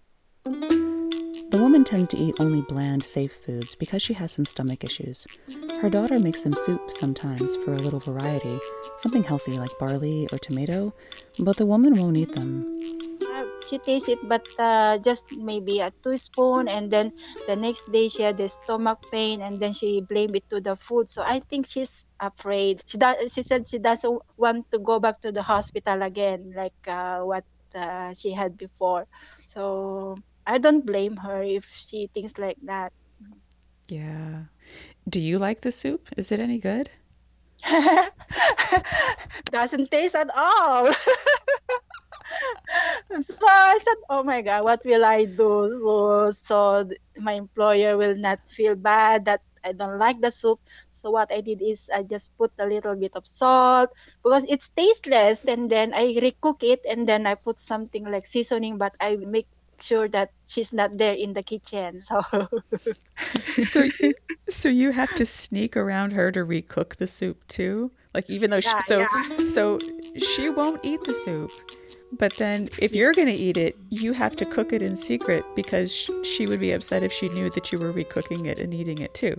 The 0.43 1.59
woman 1.61 1.83
tends 1.83 2.09
to 2.09 2.17
eat 2.17 2.33
only 2.39 2.61
bland, 2.61 3.03
safe 3.03 3.31
foods 3.31 3.75
because 3.75 4.01
she 4.01 4.15
has 4.15 4.31
some 4.31 4.47
stomach 4.47 4.83
issues. 4.83 5.27
Her 5.81 5.89
daughter 5.91 6.17
makes 6.17 6.41
them 6.41 6.53
soup 6.55 6.89
sometimes 6.89 7.55
for 7.57 7.75
a 7.75 7.79
little 7.79 7.99
variety, 7.99 8.59
something 8.97 9.21
healthy 9.21 9.59
like 9.59 9.77
barley 9.77 10.27
or 10.31 10.39
tomato, 10.39 10.95
but 11.37 11.57
the 11.57 11.67
woman 11.67 11.95
won't 11.97 12.17
eat 12.17 12.31
them. 12.31 12.65
She 13.63 13.79
tastes 13.79 14.09
it, 14.09 14.19
but 14.23 14.43
uh, 14.57 14.97
just 14.99 15.27
maybe 15.31 15.79
a 15.79 15.91
teaspoon, 16.03 16.67
and 16.67 16.91
then 16.91 17.11
the 17.45 17.55
next 17.55 17.89
day 17.91 18.07
she 18.09 18.23
had 18.23 18.37
the 18.37 18.47
stomach 18.49 18.99
pain, 19.11 19.41
and 19.41 19.59
then 19.59 19.73
she 19.73 20.01
blamed 20.01 20.35
it 20.35 20.45
to 20.49 20.61
the 20.61 20.75
food. 20.75 21.09
So 21.09 21.21
I 21.23 21.41
think 21.49 21.67
she's 21.67 22.05
afraid. 22.19 22.81
She 22.87 22.97
does. 22.97 23.33
She 23.33 23.43
said 23.43 23.67
she 23.67 23.79
doesn't 23.79 24.21
want 24.37 24.65
to 24.71 24.79
go 24.79 24.99
back 24.99 25.19
to 25.21 25.31
the 25.31 25.43
hospital 25.43 26.01
again, 26.03 26.53
like 26.55 26.77
uh, 26.87 27.21
what 27.21 27.45
uh, 27.75 28.13
she 28.13 28.31
had 28.33 28.57
before. 28.57 29.05
So 29.45 30.15
I 30.45 30.57
don't 30.59 30.85
blame 30.85 31.17
her 31.17 31.41
if 31.43 31.65
she 31.65 32.07
thinks 32.13 32.37
like 32.37 32.57
that. 32.63 32.91
Yeah. 33.87 34.45
Do 35.09 35.19
you 35.19 35.37
like 35.39 35.61
the 35.61 35.71
soup? 35.71 36.09
Is 36.17 36.31
it 36.31 36.39
any 36.39 36.59
good? 36.59 36.91
doesn't 39.51 39.91
taste 39.91 40.15
at 40.15 40.29
all. 40.35 40.91
so 43.23 43.45
I 43.47 43.79
said, 43.83 43.99
"Oh 44.09 44.23
my 44.23 44.41
God, 44.41 44.63
what 44.63 44.81
will 44.85 45.05
I 45.05 45.25
do?" 45.25 45.69
So, 45.79 46.31
so 46.31 46.89
my 47.17 47.33
employer 47.33 47.97
will 47.97 48.15
not 48.15 48.39
feel 48.47 48.75
bad 48.75 49.25
that 49.25 49.41
I 49.63 49.73
don't 49.73 49.97
like 49.99 50.21
the 50.21 50.31
soup. 50.31 50.59
So 50.91 51.11
what 51.11 51.31
I 51.31 51.41
did 51.41 51.61
is 51.61 51.89
I 51.93 52.03
just 52.03 52.31
put 52.37 52.51
a 52.59 52.65
little 52.65 52.95
bit 52.95 53.11
of 53.15 53.27
salt 53.27 53.89
because 54.23 54.45
it's 54.49 54.69
tasteless, 54.69 55.45
and 55.45 55.69
then 55.69 55.93
I 55.93 56.13
recook 56.15 56.63
it, 56.63 56.81
and 56.87 57.07
then 57.07 57.27
I 57.27 57.35
put 57.35 57.59
something 57.59 58.05
like 58.09 58.25
seasoning, 58.25 58.77
but 58.77 58.95
I 58.99 59.17
make 59.17 59.47
sure 59.79 60.07
that 60.09 60.29
she's 60.47 60.73
not 60.73 60.97
there 60.97 61.13
in 61.13 61.33
the 61.33 61.43
kitchen. 61.43 61.99
So 62.01 62.21
So, 63.59 63.83
you- 63.99 64.13
so 64.49 64.69
you 64.69 64.91
have 64.91 65.13
to 65.15 65.25
sneak 65.25 65.75
around 65.75 66.13
her 66.13 66.31
to 66.31 66.39
recook 66.41 66.95
the 66.97 67.07
soup 67.07 67.45
too. 67.47 67.91
Like 68.13 68.29
even 68.29 68.49
though 68.49 68.59
she, 68.61 68.69
Yeah, 68.69 68.79
so 68.79 69.05
so 69.45 69.79
she 70.17 70.49
won't 70.49 70.79
eat 70.83 71.03
the 71.03 71.13
soup, 71.13 71.51
but 72.13 72.35
then 72.37 72.69
if 72.79 72.93
you're 72.93 73.13
gonna 73.13 73.31
eat 73.31 73.57
it, 73.57 73.75
you 73.89 74.13
have 74.13 74.35
to 74.37 74.45
cook 74.45 74.73
it 74.73 74.81
in 74.81 74.95
secret 74.95 75.43
because 75.55 75.93
sh- 75.95 76.09
she 76.23 76.47
would 76.47 76.59
be 76.59 76.71
upset 76.71 77.03
if 77.03 77.11
she 77.11 77.29
knew 77.29 77.49
that 77.51 77.71
you 77.71 77.79
were 77.79 77.93
recooking 77.93 78.47
it 78.47 78.59
and 78.59 78.73
eating 78.73 78.99
it 78.99 79.13
too. 79.13 79.35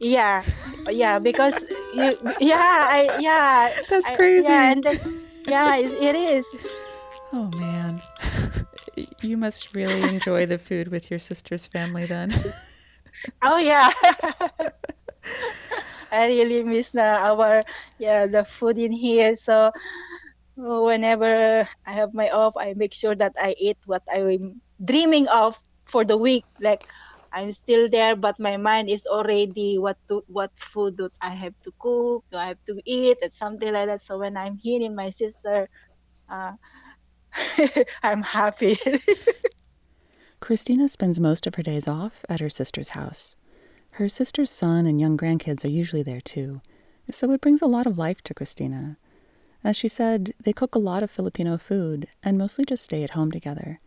yeah, 0.00 0.42
yeah, 0.90 1.18
because 1.18 1.64
you, 1.94 2.16
yeah, 2.40 2.86
I, 2.90 3.16
yeah, 3.20 3.70
That's 3.88 4.08
I- 4.10 4.16
crazy. 4.16 4.48
yeah, 4.48 4.72
and 4.72 4.84
then, 4.84 5.24
yeah, 5.46 5.76
it, 5.76 5.92
it 5.92 6.16
is. 6.16 6.46
Oh 7.32 7.50
man, 7.56 8.00
you 9.22 9.36
must 9.36 9.74
really 9.74 10.02
enjoy 10.14 10.46
the 10.46 10.58
food 10.58 10.88
with 10.88 11.10
your 11.10 11.20
sister's 11.20 11.66
family 11.66 12.06
then. 12.06 12.30
Oh 13.42 13.58
yeah. 13.58 13.90
I 16.12 16.26
really 16.28 16.62
miss 16.62 16.90
the, 16.92 17.02
our 17.02 17.62
yeah 17.98 18.26
the 18.26 18.44
food 18.44 18.78
in 18.78 18.92
here. 18.92 19.34
So 19.36 19.70
whenever 20.58 21.68
I 21.86 21.92
have 21.92 22.14
my 22.14 22.28
off, 22.30 22.56
I 22.56 22.74
make 22.74 22.92
sure 22.92 23.14
that 23.14 23.34
I 23.40 23.54
eat 23.58 23.78
what 23.86 24.02
I'm 24.10 24.60
dreaming 24.84 25.28
of 25.28 25.58
for 25.86 26.04
the 26.04 26.16
week. 26.16 26.44
Like 26.60 26.84
I'm 27.32 27.52
still 27.52 27.88
there, 27.88 28.16
but 28.16 28.40
my 28.40 28.56
mind 28.56 28.90
is 28.90 29.06
already 29.06 29.78
what 29.78 29.96
to 30.08 30.22
what 30.26 30.50
food 30.56 30.98
do 30.98 31.10
I 31.20 31.30
have 31.30 31.54
to 31.62 31.72
cook, 31.78 32.24
do 32.32 32.38
I 32.38 32.48
have 32.48 32.64
to 32.66 32.80
eat, 32.84 33.18
and 33.22 33.32
something 33.32 33.72
like 33.72 33.86
that. 33.86 34.00
So 34.00 34.18
when 34.18 34.36
I'm 34.36 34.56
hearing 34.56 34.94
my 34.94 35.10
sister, 35.10 35.68
uh, 36.28 36.52
I'm 38.02 38.22
happy. 38.22 38.78
Christina 40.40 40.88
spends 40.88 41.20
most 41.20 41.46
of 41.46 41.56
her 41.56 41.62
days 41.62 41.86
off 41.86 42.24
at 42.28 42.40
her 42.40 42.50
sister's 42.50 42.90
house. 42.90 43.36
Her 43.92 44.08
sister's 44.08 44.50
son 44.50 44.86
and 44.86 45.00
young 45.00 45.16
grandkids 45.16 45.64
are 45.64 45.68
usually 45.68 46.02
there 46.02 46.20
too, 46.20 46.62
so 47.10 47.30
it 47.30 47.40
brings 47.40 47.62
a 47.62 47.66
lot 47.66 47.86
of 47.86 47.98
life 47.98 48.22
to 48.22 48.34
Christina. 48.34 48.98
As 49.64 49.76
she 49.76 49.88
said, 49.88 50.32
they 50.42 50.52
cook 50.52 50.74
a 50.74 50.78
lot 50.78 51.02
of 51.02 51.10
Filipino 51.10 51.58
food 51.58 52.08
and 52.22 52.38
mostly 52.38 52.64
just 52.64 52.84
stay 52.84 53.02
at 53.02 53.10
home 53.10 53.30
together. 53.30 53.80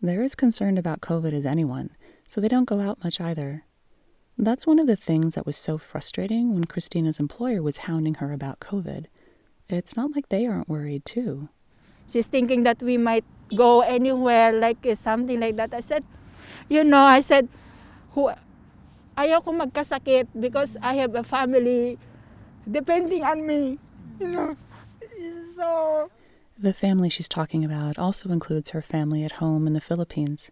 They're 0.00 0.22
as 0.22 0.34
concerned 0.34 0.78
about 0.78 1.00
COVID 1.00 1.32
as 1.32 1.46
anyone, 1.46 1.90
so 2.26 2.40
they 2.40 2.48
don't 2.48 2.68
go 2.68 2.80
out 2.80 3.02
much 3.02 3.20
either. 3.20 3.64
That's 4.36 4.66
one 4.66 4.78
of 4.78 4.86
the 4.86 4.94
things 4.96 5.34
that 5.34 5.46
was 5.46 5.56
so 5.56 5.78
frustrating 5.78 6.54
when 6.54 6.64
Christina's 6.64 7.18
employer 7.18 7.62
was 7.62 7.88
hounding 7.88 8.14
her 8.22 8.32
about 8.32 8.60
COVID. 8.60 9.06
It's 9.68 9.96
not 9.96 10.14
like 10.14 10.28
they 10.28 10.46
aren't 10.46 10.68
worried 10.68 11.04
too. 11.04 11.48
she's 12.08 12.26
thinking 12.26 12.62
that 12.64 12.80
we 12.82 12.96
might 12.96 13.24
go 13.54 13.82
anywhere 13.82 14.52
like 14.52 14.80
uh, 14.86 14.94
something 14.96 15.40
like 15.40 15.56
that 15.56 15.72
i 15.76 15.80
said 15.80 16.00
you 16.68 16.82
know 16.82 17.04
i 17.04 17.20
said 17.20 17.48
who 18.16 18.32
ayaw 19.16 19.44
ko 19.44 19.52
magkasakit 19.52 20.24
because 20.40 20.76
i 20.80 20.96
have 20.96 21.12
a 21.14 21.20
family 21.24 22.00
depending 22.64 23.20
on 23.24 23.44
me 23.44 23.76
you 24.20 24.28
know 24.28 24.56
The 26.60 26.72
family 26.72 27.08
she's 27.08 27.28
talking 27.28 27.64
about 27.64 27.98
also 27.98 28.30
includes 28.30 28.70
her 28.70 28.82
family 28.82 29.24
at 29.24 29.32
home 29.32 29.66
in 29.66 29.72
the 29.72 29.80
Philippines. 29.80 30.50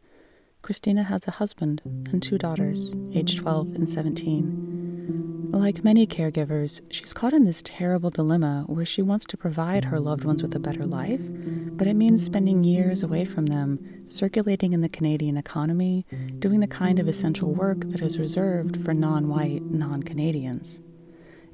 Christina 0.63 1.05
has 1.05 1.27
a 1.27 1.33
husband 1.33 1.83
and 1.85 2.23
two 2.23 2.39
daughters, 2.39 2.95
aged 3.13 3.39
12 3.39 3.75
and 3.75 3.91
17. 3.91 5.51
Like 5.53 5.85
many 5.85 6.07
caregivers, 6.07 6.81
she's 6.91 7.13
caught 7.13 7.33
in 7.33 7.45
this 7.45 7.63
terrible 7.63 8.11
dilemma 8.11 8.65
where 8.67 8.85
she 8.85 9.01
wants 9.01 9.27
to 9.27 9.37
provide 9.37 9.87
her 9.87 10.01
loved 10.01 10.25
ones 10.25 10.43
with 10.43 10.55
a 10.55 10.61
better 10.61 10.85
life, 10.85 11.23
but 11.23 11.87
it 11.87 11.95
means 11.95 12.25
spending 12.25 12.65
years 12.65 13.03
away 13.03 13.25
from 13.25 13.47
them, 13.47 14.03
circulating 14.05 14.73
in 14.73 14.81
the 14.81 14.89
Canadian 14.89 15.37
economy, 15.37 16.05
doing 16.41 16.61
the 16.61 16.67
kind 16.67 16.99
of 16.99 17.09
essential 17.09 17.53
work 17.53 17.81
that 17.91 18.03
is 18.03 18.19
reserved 18.19 18.85
for 18.85 18.93
non 18.93 19.29
white, 19.29 19.63
non 19.63 20.03
Canadians. 20.03 20.81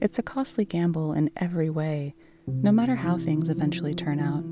It's 0.01 0.19
a 0.19 0.23
costly 0.23 0.65
gamble 0.65 1.13
in 1.13 1.31
every 1.37 1.71
way, 1.71 2.15
no 2.47 2.73
matter 2.73 2.95
how 2.95 3.17
things 3.19 3.49
eventually 3.49 3.95
turn 3.95 4.21
out. 4.21 4.45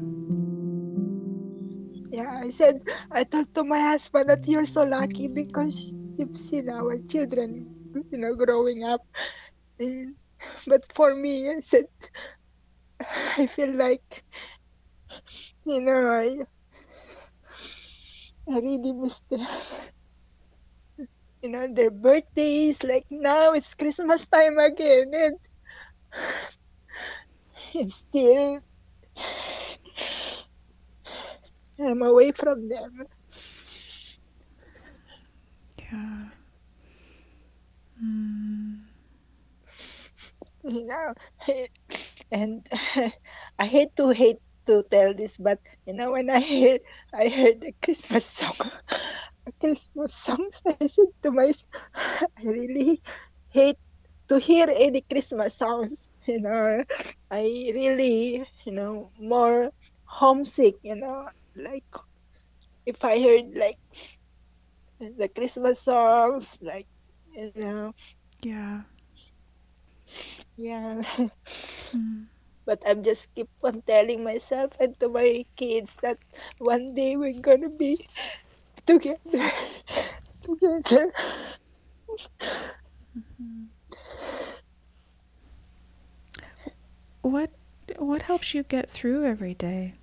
Yeah, 2.12 2.40
I 2.42 2.50
said, 2.50 2.80
I 3.12 3.24
told 3.24 3.52
to 3.54 3.64
my 3.64 3.80
husband 3.80 4.28
that 4.28 4.46
you're 4.46 4.64
so 4.64 4.82
lucky 4.82 5.28
because 5.28 5.94
you've 6.18 6.36
seen 6.36 6.68
our 6.68 6.98
children, 7.08 7.66
you 8.10 8.18
know, 8.18 8.34
growing 8.34 8.84
up. 8.84 9.00
And, 9.78 10.16
but 10.66 10.84
for 10.92 11.14
me, 11.14 11.48
I 11.50 11.60
said, 11.60 11.86
I 13.38 13.46
feel 13.46 13.72
like, 13.72 14.24
you 15.64 15.80
know, 15.80 16.10
I, 16.10 16.38
I 18.52 18.58
really 18.58 18.92
miss 18.92 19.20
them. 19.30 19.46
You 21.42 21.48
know, 21.50 21.72
their 21.72 21.90
birthdays, 21.90 22.82
like 22.82 23.06
now 23.10 23.52
it's 23.52 23.74
Christmas 23.74 24.28
time 24.28 24.58
again, 24.58 25.10
and 25.14 25.36
still 27.88 28.60
I'm 31.80 32.02
away 32.02 32.30
from 32.32 32.68
them. 32.68 33.06
Yeah. 35.78 36.30
Mm. 38.02 38.90
You 40.64 40.84
know, 40.86 41.14
and 42.30 42.66
I 43.58 43.66
hate 43.66 43.96
to 43.96 44.10
hate 44.10 44.38
to 44.66 44.84
tell 44.90 45.14
this, 45.14 45.36
but 45.38 45.60
you 45.86 45.94
know, 45.94 46.12
when 46.12 46.30
I 46.30 46.40
hear 46.40 46.78
I 47.14 47.28
heard 47.28 47.60
the 47.62 47.72
Christmas 47.82 48.26
song, 48.26 48.70
Christmas 49.60 50.14
songs, 50.14 50.62
I 50.66 50.86
said 50.88 51.12
to 51.22 51.32
myself, 51.32 51.66
I 51.94 52.42
really 52.44 53.02
hate 53.50 53.78
to 54.28 54.38
hear 54.38 54.66
any 54.70 55.02
Christmas 55.10 55.56
songs. 55.56 56.08
You 56.26 56.40
know, 56.40 56.84
I 57.30 57.42
really, 57.74 58.44
you 58.64 58.72
know, 58.72 59.12
more 59.18 59.70
homesick. 60.04 60.76
You 60.82 60.96
know, 60.96 61.28
like 61.56 61.84
if 62.86 63.04
I 63.04 63.20
heard 63.22 63.54
like 63.54 63.78
the 65.00 65.28
Christmas 65.28 65.80
songs, 65.82 66.58
like 66.62 66.86
you 67.34 67.52
know, 67.56 67.92
Yeah. 68.42 68.82
yeah. 70.56 71.02
Mm. 71.94 72.28
But 72.66 72.82
I'm 72.86 73.02
just 73.02 73.34
keep 73.34 73.48
on 73.62 73.82
telling 73.82 74.22
myself 74.24 74.72
and 74.80 74.98
to 75.00 75.08
my 75.08 75.44
kids 75.56 75.96
that 76.02 76.18
one 76.58 76.94
day 76.94 77.16
we're 77.16 77.40
gonna 77.40 77.70
be 77.70 77.98
together, 78.86 79.50
together. 80.42 81.12
What 83.12 83.69
what 88.10 88.22
helps 88.22 88.54
you 88.54 88.64
get 88.64 88.90
through 88.90 89.24
every 89.24 89.54
day? 89.54 89.94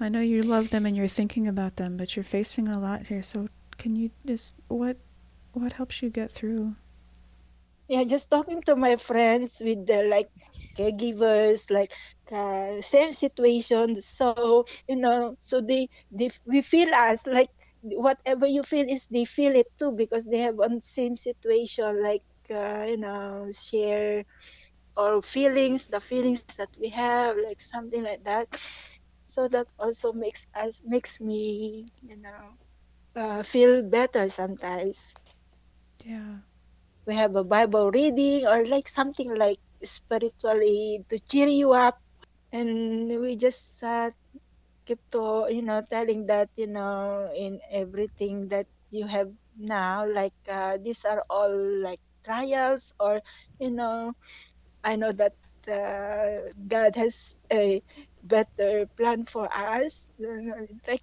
I 0.00 0.08
know 0.08 0.20
you 0.20 0.42
love 0.42 0.70
them 0.70 0.86
and 0.86 0.96
you're 0.96 1.06
thinking 1.06 1.46
about 1.46 1.76
them, 1.76 1.96
but 1.98 2.16
you're 2.16 2.24
facing 2.24 2.68
a 2.68 2.80
lot 2.80 3.08
here. 3.08 3.22
So 3.22 3.48
can 3.78 3.94
you 3.96 4.10
just 4.26 4.56
what 4.68 4.96
what 5.52 5.74
helps 5.74 6.02
you 6.02 6.10
get 6.10 6.32
through? 6.32 6.76
Yeah, 7.88 8.04
just 8.04 8.30
talking 8.30 8.62
to 8.62 8.76
my 8.76 8.96
friends 8.96 9.60
with 9.64 9.86
the 9.86 10.04
like 10.04 10.28
caregivers, 10.76 11.70
like 11.70 11.92
uh, 12.32 12.80
same 12.82 13.12
situation. 13.12 14.00
So 14.00 14.64
you 14.88 14.96
know, 14.96 15.36
so 15.40 15.60
they 15.60 15.88
they 16.10 16.30
we 16.46 16.62
feel 16.62 16.92
us 16.94 17.26
like 17.26 17.50
whatever 17.82 18.46
you 18.46 18.62
feel 18.62 18.88
is 18.88 19.06
they 19.10 19.24
feel 19.24 19.54
it 19.54 19.66
too 19.78 19.92
because 19.92 20.26
they 20.26 20.38
have 20.38 20.58
on 20.60 20.80
same 20.80 21.16
situation 21.16 22.02
like 22.02 22.24
uh, 22.50 22.86
you 22.88 22.96
know 22.96 23.48
share 23.52 24.24
or 24.96 25.22
feelings 25.22 25.88
the 25.88 26.00
feelings 26.00 26.44
that 26.44 26.60
we 26.68 26.78
have 26.80 27.26
like 27.28 27.48
something 27.50 27.92
like 27.92 28.14
that. 28.14 28.36
So 29.18 29.42
that 29.48 29.66
also 29.78 30.12
makes 30.12 30.46
us 30.54 30.80
makes 30.84 31.20
me 31.20 31.86
you 32.02 32.16
know 32.16 32.56
uh, 33.16 33.42
feel 33.42 33.82
better 33.82 34.28
sometimes. 34.28 35.14
Yeah. 36.04 36.38
we 37.06 37.14
have 37.14 37.34
a 37.36 37.44
bible 37.44 37.90
reading 37.90 38.46
or 38.46 38.64
like 38.66 38.88
something 38.88 39.30
like 39.36 39.58
spiritually 39.82 41.04
to 41.08 41.18
cheer 41.18 41.48
you 41.48 41.72
up. 41.72 41.98
And 42.52 43.08
we 43.20 43.36
just 43.36 43.82
uh, 43.82 44.10
keep 44.86 44.98
to 45.12 45.46
you 45.50 45.62
know 45.62 45.82
telling 45.88 46.26
that 46.26 46.48
you 46.56 46.66
know 46.68 47.30
in 47.36 47.60
everything 47.70 48.48
that 48.48 48.66
you 48.90 49.06
have 49.06 49.30
now 49.56 50.06
like 50.06 50.34
uh, 50.48 50.78
these 50.82 51.04
are 51.04 51.24
all 51.30 51.54
like 51.82 52.00
trials 52.24 52.92
or 53.00 53.20
you 53.58 53.70
know 53.70 54.12
i 54.84 54.96
know 54.96 55.12
that 55.12 55.34
uh, 55.78 56.50
god 56.68 56.94
has 56.96 57.36
a 57.52 57.82
better 58.22 58.86
plan 58.96 59.24
for 59.24 59.48
us 59.56 60.10
like 60.88 61.02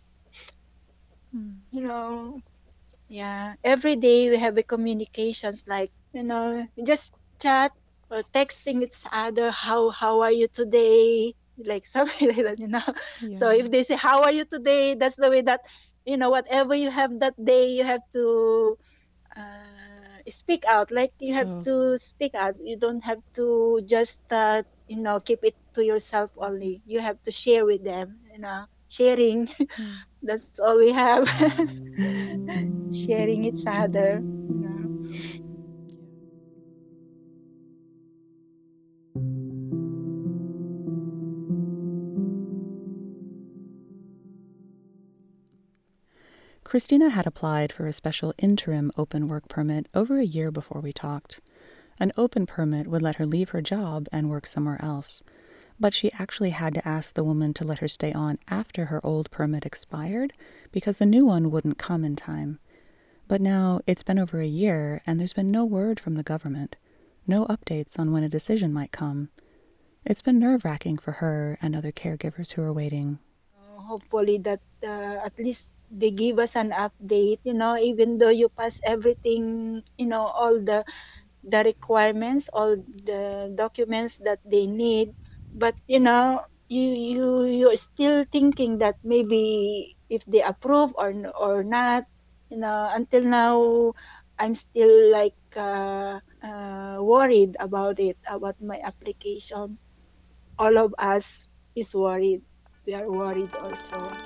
Mm. 1.35 1.63
you 1.71 1.81
know 1.81 2.39
yeah. 3.09 3.55
every 3.63 3.95
day 3.95 4.29
we 4.29 4.37
have 4.37 4.57
a 4.57 4.63
communications 4.63 5.63
like 5.67 5.91
you 6.13 6.23
know 6.23 6.65
we 6.77 6.83
just 6.83 7.13
chat 7.41 7.71
or 8.09 8.21
texting 8.35 8.83
each 8.83 9.01
other 9.11 9.51
how 9.51 9.89
how 9.89 10.21
are 10.21 10.31
you 10.31 10.47
today? 10.53 11.33
Like 11.57 11.85
something 11.95 12.29
like 12.29 12.43
that 12.45 12.59
you 12.59 12.67
know? 12.67 12.83
So 13.33 13.49
if 13.51 13.71
they 13.71 13.83
say 13.83 13.95
how 13.95 14.23
are 14.23 14.31
you 14.33 14.45
today? 14.45 14.95
That's 14.95 15.17
the 15.17 15.29
way 15.29 15.41
that 15.41 15.61
you 16.05 16.17
know 16.17 16.29
whatever 16.29 16.75
you 16.75 16.89
have 16.89 17.19
that 17.19 17.35
day 17.43 17.67
you 17.69 17.83
have 17.83 18.01
to 18.13 18.75
uh, 19.35 19.70
speak 20.31 20.65
out. 20.67 20.91
Like 20.91 21.13
you 21.19 21.33
have 21.35 21.51
Oh. 21.51 21.67
to 21.69 21.97
speak 21.97 22.35
out. 22.35 22.55
You 22.63 22.77
don't 22.77 23.03
have 23.03 23.19
to 23.35 23.81
just 23.85 24.23
uh, 24.31 24.63
you 24.87 25.01
know 25.01 25.19
keep 25.21 25.39
it 25.43 25.55
to 25.75 25.85
yourself 25.85 26.31
only. 26.37 26.81
You 26.85 26.99
have 27.01 27.21
to 27.23 27.31
share 27.31 27.65
with 27.65 27.83
them 27.85 28.19
you 28.33 28.39
know. 28.39 28.65
Sharing. 28.89 29.49
Mm. 29.79 30.01
that's 30.23 30.59
all 30.59 30.77
we 30.79 30.91
have. 30.93 31.27
Sharing 32.91 33.45
each 33.45 33.63
other. 33.67 34.23
You 34.47 34.55
know. 34.55 34.89
Christina 46.71 47.09
had 47.09 47.27
applied 47.27 47.73
for 47.73 47.85
a 47.85 47.91
special 47.91 48.33
interim 48.37 48.93
open 48.95 49.27
work 49.27 49.49
permit 49.49 49.87
over 49.93 50.19
a 50.19 50.25
year 50.25 50.51
before 50.51 50.79
we 50.79 50.93
talked. 50.93 51.41
An 51.99 52.13
open 52.15 52.45
permit 52.45 52.87
would 52.87 53.01
let 53.01 53.17
her 53.17 53.25
leave 53.25 53.49
her 53.49 53.61
job 53.61 54.07
and 54.09 54.29
work 54.29 54.47
somewhere 54.47 54.79
else, 54.81 55.21
but 55.77 55.93
she 55.93 56.13
actually 56.13 56.51
had 56.51 56.73
to 56.75 56.87
ask 56.87 57.13
the 57.13 57.25
woman 57.25 57.53
to 57.55 57.65
let 57.65 57.79
her 57.79 57.89
stay 57.89 58.13
on 58.13 58.39
after 58.47 58.85
her 58.85 59.05
old 59.05 59.29
permit 59.31 59.65
expired 59.65 60.31
because 60.71 60.97
the 60.97 61.05
new 61.05 61.25
one 61.25 61.51
wouldn't 61.51 61.77
come 61.77 62.05
in 62.05 62.15
time. 62.15 62.57
But 63.27 63.41
now 63.41 63.81
it's 63.85 64.03
been 64.03 64.17
over 64.17 64.39
a 64.39 64.47
year 64.47 65.01
and 65.05 65.19
there's 65.19 65.33
been 65.33 65.51
no 65.51 65.65
word 65.65 65.99
from 65.99 66.15
the 66.15 66.23
government, 66.23 66.77
no 67.27 67.47
updates 67.47 67.99
on 67.99 68.13
when 68.13 68.23
a 68.23 68.29
decision 68.29 68.71
might 68.71 68.93
come. 68.93 69.27
It's 70.05 70.21
been 70.21 70.39
nerve 70.39 70.63
wracking 70.63 70.99
for 70.99 71.11
her 71.19 71.57
and 71.61 71.75
other 71.75 71.91
caregivers 71.91 72.53
who 72.53 72.61
are 72.61 72.71
waiting. 72.71 73.19
hopefully 73.91 74.37
that 74.37 74.61
uh, 74.83 75.19
at 75.27 75.37
least 75.37 75.73
they 75.91 76.11
give 76.11 76.39
us 76.39 76.55
an 76.55 76.71
update 76.71 77.39
you 77.43 77.53
know 77.53 77.77
even 77.77 78.17
though 78.17 78.33
you 78.33 78.49
pass 78.49 78.79
everything 78.85 79.81
you 79.97 80.07
know 80.07 80.25
all 80.25 80.59
the 80.61 80.83
the 81.43 81.63
requirements 81.63 82.49
all 82.53 82.75
the 83.05 83.51
documents 83.55 84.19
that 84.23 84.39
they 84.45 84.67
need 84.67 85.11
but 85.53 85.75
you 85.87 85.99
know 85.99 86.41
you 86.69 86.81
you 86.93 87.43
you're 87.45 87.75
still 87.77 88.23
thinking 88.31 88.77
that 88.79 88.95
maybe 89.03 89.95
if 90.09 90.23
they 90.25 90.41
approve 90.41 90.91
or 90.97 91.13
or 91.39 91.63
not 91.63 92.03
you 92.49 92.57
know 92.57 92.89
until 92.93 93.23
now 93.23 93.93
i'm 94.39 94.53
still 94.55 95.11
like 95.11 95.37
uh, 95.57 96.19
uh, 96.43 96.97
worried 97.01 97.55
about 97.59 97.99
it 97.99 98.17
about 98.29 98.55
my 98.61 98.79
application 98.83 99.77
all 100.57 100.77
of 100.77 100.93
us 100.99 101.47
is 101.75 101.93
worried 101.95 102.41
we 102.85 102.93
are 102.93 103.09
worried 103.11 103.55
also. 103.55 104.17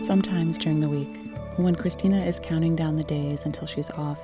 Sometimes 0.00 0.58
during 0.58 0.80
the 0.80 0.88
week, 0.88 1.16
when 1.56 1.74
Christina 1.74 2.24
is 2.24 2.40
counting 2.40 2.76
down 2.76 2.96
the 2.96 3.04
days 3.04 3.44
until 3.44 3.66
she's 3.66 3.90
off, 3.90 4.20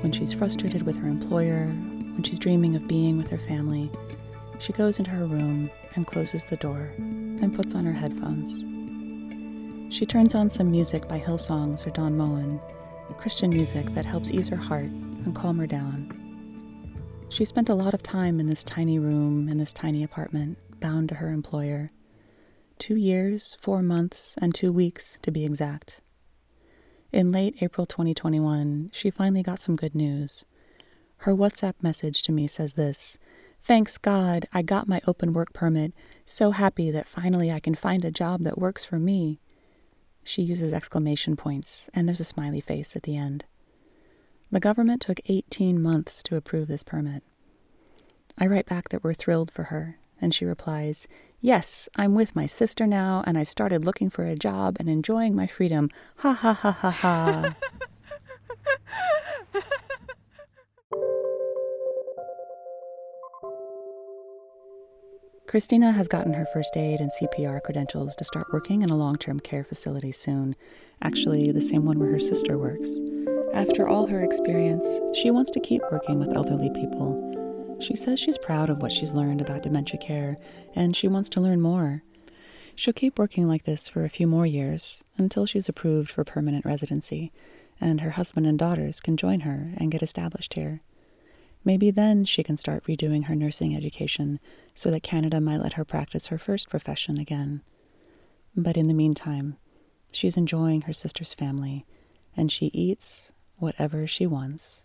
when 0.00 0.12
she's 0.12 0.32
frustrated 0.32 0.82
with 0.82 0.96
her 0.96 1.08
employer, 1.08 1.66
when 1.66 2.22
she's 2.22 2.38
dreaming 2.38 2.74
of 2.76 2.88
being 2.88 3.16
with 3.16 3.30
her 3.30 3.38
family, 3.38 3.90
she 4.58 4.72
goes 4.72 4.98
into 4.98 5.10
her 5.10 5.26
room 5.26 5.70
and 5.94 6.06
closes 6.06 6.44
the 6.44 6.56
door 6.56 6.92
and 6.98 7.54
puts 7.54 7.74
on 7.74 7.84
her 7.84 7.92
headphones. 7.92 8.64
She 9.94 10.04
turns 10.04 10.34
on 10.34 10.50
some 10.50 10.70
music 10.70 11.08
by 11.08 11.18
Hillsongs 11.18 11.86
or 11.86 11.90
Don 11.90 12.16
Moen, 12.16 12.60
Christian 13.18 13.50
music 13.50 13.86
that 13.94 14.04
helps 14.04 14.30
ease 14.30 14.48
her 14.48 14.56
heart 14.56 14.84
and 14.84 15.34
calm 15.34 15.58
her 15.58 15.66
down. 15.66 16.14
She 17.30 17.44
spent 17.44 17.68
a 17.68 17.74
lot 17.74 17.92
of 17.92 18.02
time 18.02 18.40
in 18.40 18.46
this 18.46 18.64
tiny 18.64 18.98
room, 18.98 19.48
in 19.48 19.58
this 19.58 19.72
tiny 19.72 20.02
apartment, 20.04 20.56
bound 20.80 21.08
to 21.10 21.16
her 21.16 21.30
employer. 21.30 21.90
Two 22.78 22.96
years, 22.96 23.56
four 23.60 23.82
months, 23.82 24.36
and 24.40 24.54
two 24.54 24.72
weeks, 24.72 25.18
to 25.22 25.32
be 25.32 25.44
exact. 25.44 26.00
In 27.10 27.32
late 27.32 27.56
April 27.60 27.86
2021, 27.86 28.90
she 28.92 29.10
finally 29.10 29.42
got 29.42 29.58
some 29.58 29.74
good 29.74 29.94
news. 29.94 30.44
Her 31.18 31.34
WhatsApp 31.34 31.74
message 31.82 32.22
to 32.22 32.32
me 32.32 32.46
says 32.46 32.74
this 32.74 33.18
Thanks 33.60 33.98
God, 33.98 34.46
I 34.52 34.62
got 34.62 34.88
my 34.88 35.00
open 35.06 35.32
work 35.32 35.52
permit. 35.52 35.92
So 36.24 36.52
happy 36.52 36.90
that 36.92 37.08
finally 37.08 37.50
I 37.50 37.58
can 37.58 37.74
find 37.74 38.04
a 38.04 38.12
job 38.12 38.42
that 38.42 38.58
works 38.58 38.84
for 38.84 38.98
me. 38.98 39.40
She 40.22 40.42
uses 40.42 40.72
exclamation 40.72 41.36
points, 41.36 41.90
and 41.92 42.06
there's 42.06 42.20
a 42.20 42.24
smiley 42.24 42.60
face 42.60 42.94
at 42.94 43.02
the 43.02 43.16
end. 43.16 43.44
The 44.52 44.60
government 44.60 45.02
took 45.02 45.20
18 45.26 45.82
months 45.82 46.22
to 46.24 46.36
approve 46.36 46.68
this 46.68 46.84
permit. 46.84 47.24
I 48.38 48.46
write 48.46 48.66
back 48.66 48.90
that 48.90 49.02
we're 49.02 49.14
thrilled 49.14 49.50
for 49.50 49.64
her, 49.64 49.98
and 50.20 50.34
she 50.34 50.44
replies, 50.44 51.08
Yes, 51.40 51.88
I'm 51.94 52.14
with 52.14 52.34
my 52.34 52.46
sister 52.46 52.86
now, 52.86 53.22
and 53.26 53.38
I 53.38 53.44
started 53.44 53.84
looking 53.84 54.10
for 54.10 54.24
a 54.24 54.34
job 54.34 54.76
and 54.80 54.88
enjoying 54.88 55.36
my 55.36 55.46
freedom. 55.46 55.88
Ha 56.16 56.32
ha 56.32 56.52
ha 56.52 56.72
ha 56.72 56.90
ha. 56.90 57.54
Christina 65.46 65.92
has 65.92 66.08
gotten 66.08 66.34
her 66.34 66.44
first 66.52 66.76
aid 66.76 67.00
and 67.00 67.10
CPR 67.10 67.62
credentials 67.62 68.14
to 68.16 68.24
start 68.24 68.52
working 68.52 68.82
in 68.82 68.90
a 68.90 68.96
long 68.96 69.16
term 69.16 69.40
care 69.40 69.64
facility 69.64 70.12
soon. 70.12 70.54
Actually, 71.00 71.52
the 71.52 71.62
same 71.62 71.86
one 71.86 71.98
where 71.98 72.10
her 72.10 72.18
sister 72.18 72.58
works. 72.58 73.00
After 73.54 73.88
all 73.88 74.06
her 74.08 74.22
experience, 74.22 75.00
she 75.14 75.30
wants 75.30 75.50
to 75.52 75.60
keep 75.60 75.80
working 75.90 76.18
with 76.18 76.34
elderly 76.34 76.68
people. 76.74 77.27
She 77.80 77.94
says 77.94 78.18
she's 78.18 78.38
proud 78.38 78.70
of 78.70 78.82
what 78.82 78.92
she's 78.92 79.14
learned 79.14 79.40
about 79.40 79.62
dementia 79.62 79.98
care, 80.00 80.36
and 80.74 80.96
she 80.96 81.06
wants 81.06 81.28
to 81.30 81.40
learn 81.40 81.60
more. 81.60 82.02
She'll 82.74 82.94
keep 82.94 83.18
working 83.18 83.48
like 83.48 83.64
this 83.64 83.88
for 83.88 84.04
a 84.04 84.10
few 84.10 84.26
more 84.26 84.46
years 84.46 85.04
until 85.16 85.46
she's 85.46 85.68
approved 85.68 86.10
for 86.10 86.24
permanent 86.24 86.64
residency, 86.64 87.32
and 87.80 88.00
her 88.00 88.10
husband 88.10 88.46
and 88.46 88.58
daughters 88.58 89.00
can 89.00 89.16
join 89.16 89.40
her 89.40 89.72
and 89.76 89.92
get 89.92 90.02
established 90.02 90.54
here. 90.54 90.80
Maybe 91.64 91.90
then 91.90 92.24
she 92.24 92.42
can 92.42 92.56
start 92.56 92.84
redoing 92.84 93.24
her 93.24 93.34
nursing 93.34 93.76
education 93.76 94.40
so 94.74 94.90
that 94.90 95.02
Canada 95.02 95.40
might 95.40 95.60
let 95.60 95.74
her 95.74 95.84
practice 95.84 96.28
her 96.28 96.38
first 96.38 96.70
profession 96.70 97.18
again. 97.18 97.62
But 98.56 98.76
in 98.76 98.88
the 98.88 98.94
meantime, 98.94 99.56
she's 100.12 100.36
enjoying 100.36 100.82
her 100.82 100.92
sister's 100.92 101.34
family, 101.34 101.84
and 102.36 102.50
she 102.50 102.66
eats 102.66 103.32
whatever 103.56 104.06
she 104.06 104.26
wants. 104.26 104.82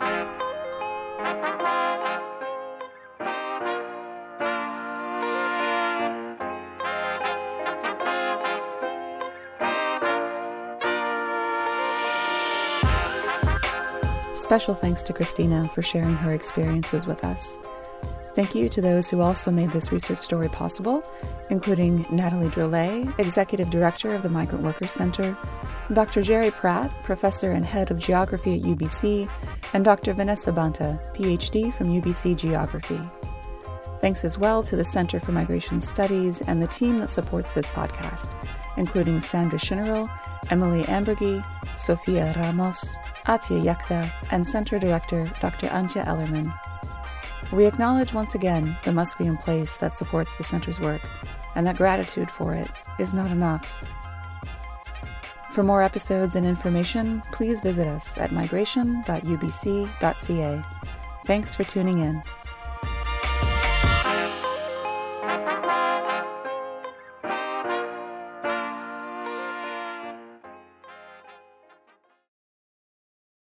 Special 14.54 14.76
thanks 14.76 15.02
to 15.02 15.14
Christina 15.14 15.68
for 15.70 15.82
sharing 15.82 16.14
her 16.14 16.32
experiences 16.32 17.08
with 17.08 17.24
us. 17.24 17.58
Thank 18.36 18.54
you 18.54 18.70
to 18.70 18.82
those 18.82 19.10
who 19.10 19.20
also 19.20 19.50
made 19.50 19.72
this 19.72 19.92
research 19.92 20.20
story 20.20 20.48
possible, 20.48 21.04
including 21.50 22.06
Natalie 22.12 22.50
Drolet, 22.50 23.18
Executive 23.18 23.72
Director 23.72 24.14
of 24.14 24.22
the 24.22 24.30
Migrant 24.30 24.64
Workers 24.64 24.92
Center, 24.92 25.36
Dr. 25.92 26.22
Gerry 26.22 26.52
Pratt, 26.52 26.94
Professor 27.02 27.50
and 27.50 27.66
Head 27.66 27.90
of 27.90 27.98
Geography 27.98 28.58
at 28.58 28.62
UBC, 28.62 29.28
and 29.74 29.84
Dr. 29.84 30.14
Vanessa 30.14 30.52
Banta, 30.52 31.00
PhD 31.16 31.74
from 31.74 31.88
UBC 31.88 32.36
Geography. 32.36 33.02
Thanks 34.02 34.24
as 34.24 34.38
well 34.38 34.62
to 34.66 34.76
the 34.76 34.86
Center 34.86 35.20
for 35.20 35.32
Migration 35.32 35.82
Studies 35.82 36.44
and 36.44 36.62
the 36.62 36.68
team 36.68 36.98
that 36.98 37.10
supports 37.10 37.54
this 37.54 37.70
podcast, 37.70 38.36
including 38.78 39.20
Sandra 39.20 39.58
Shinnerl, 39.58 40.08
Emily 40.52 40.84
Ambergy, 40.84 41.44
Sofia 41.76 42.36
Ramos, 42.38 42.96
Atia 43.26 43.64
Yakta, 43.64 44.12
and 44.32 44.48
Center 44.48 44.80
Director 44.80 45.32
Dr. 45.40 45.68
Antje 45.68 46.04
Ellermann. 46.06 46.54
We 47.52 47.66
acknowledge 47.66 48.14
once 48.14 48.36
again 48.36 48.78
the 48.84 49.16
in 49.20 49.38
place 49.38 49.78
that 49.78 49.98
supports 49.98 50.36
the 50.36 50.44
Center's 50.44 50.80
work, 50.80 51.02
and 51.56 51.66
that 51.68 51.78
gratitude 51.78 52.32
for 52.32 52.54
it 52.54 52.70
is 53.00 53.14
not 53.14 53.32
enough. 53.32 53.68
For 55.52 55.64
more 55.64 55.84
episodes 55.84 56.36
and 56.36 56.48
information, 56.48 57.22
please 57.32 57.62
visit 57.62 57.88
us 57.88 58.18
at 58.18 58.32
migration.ubc.ca. 58.32 60.64
Thanks 61.26 61.56
for 61.56 61.64
tuning 61.64 62.00
in. 62.00 62.22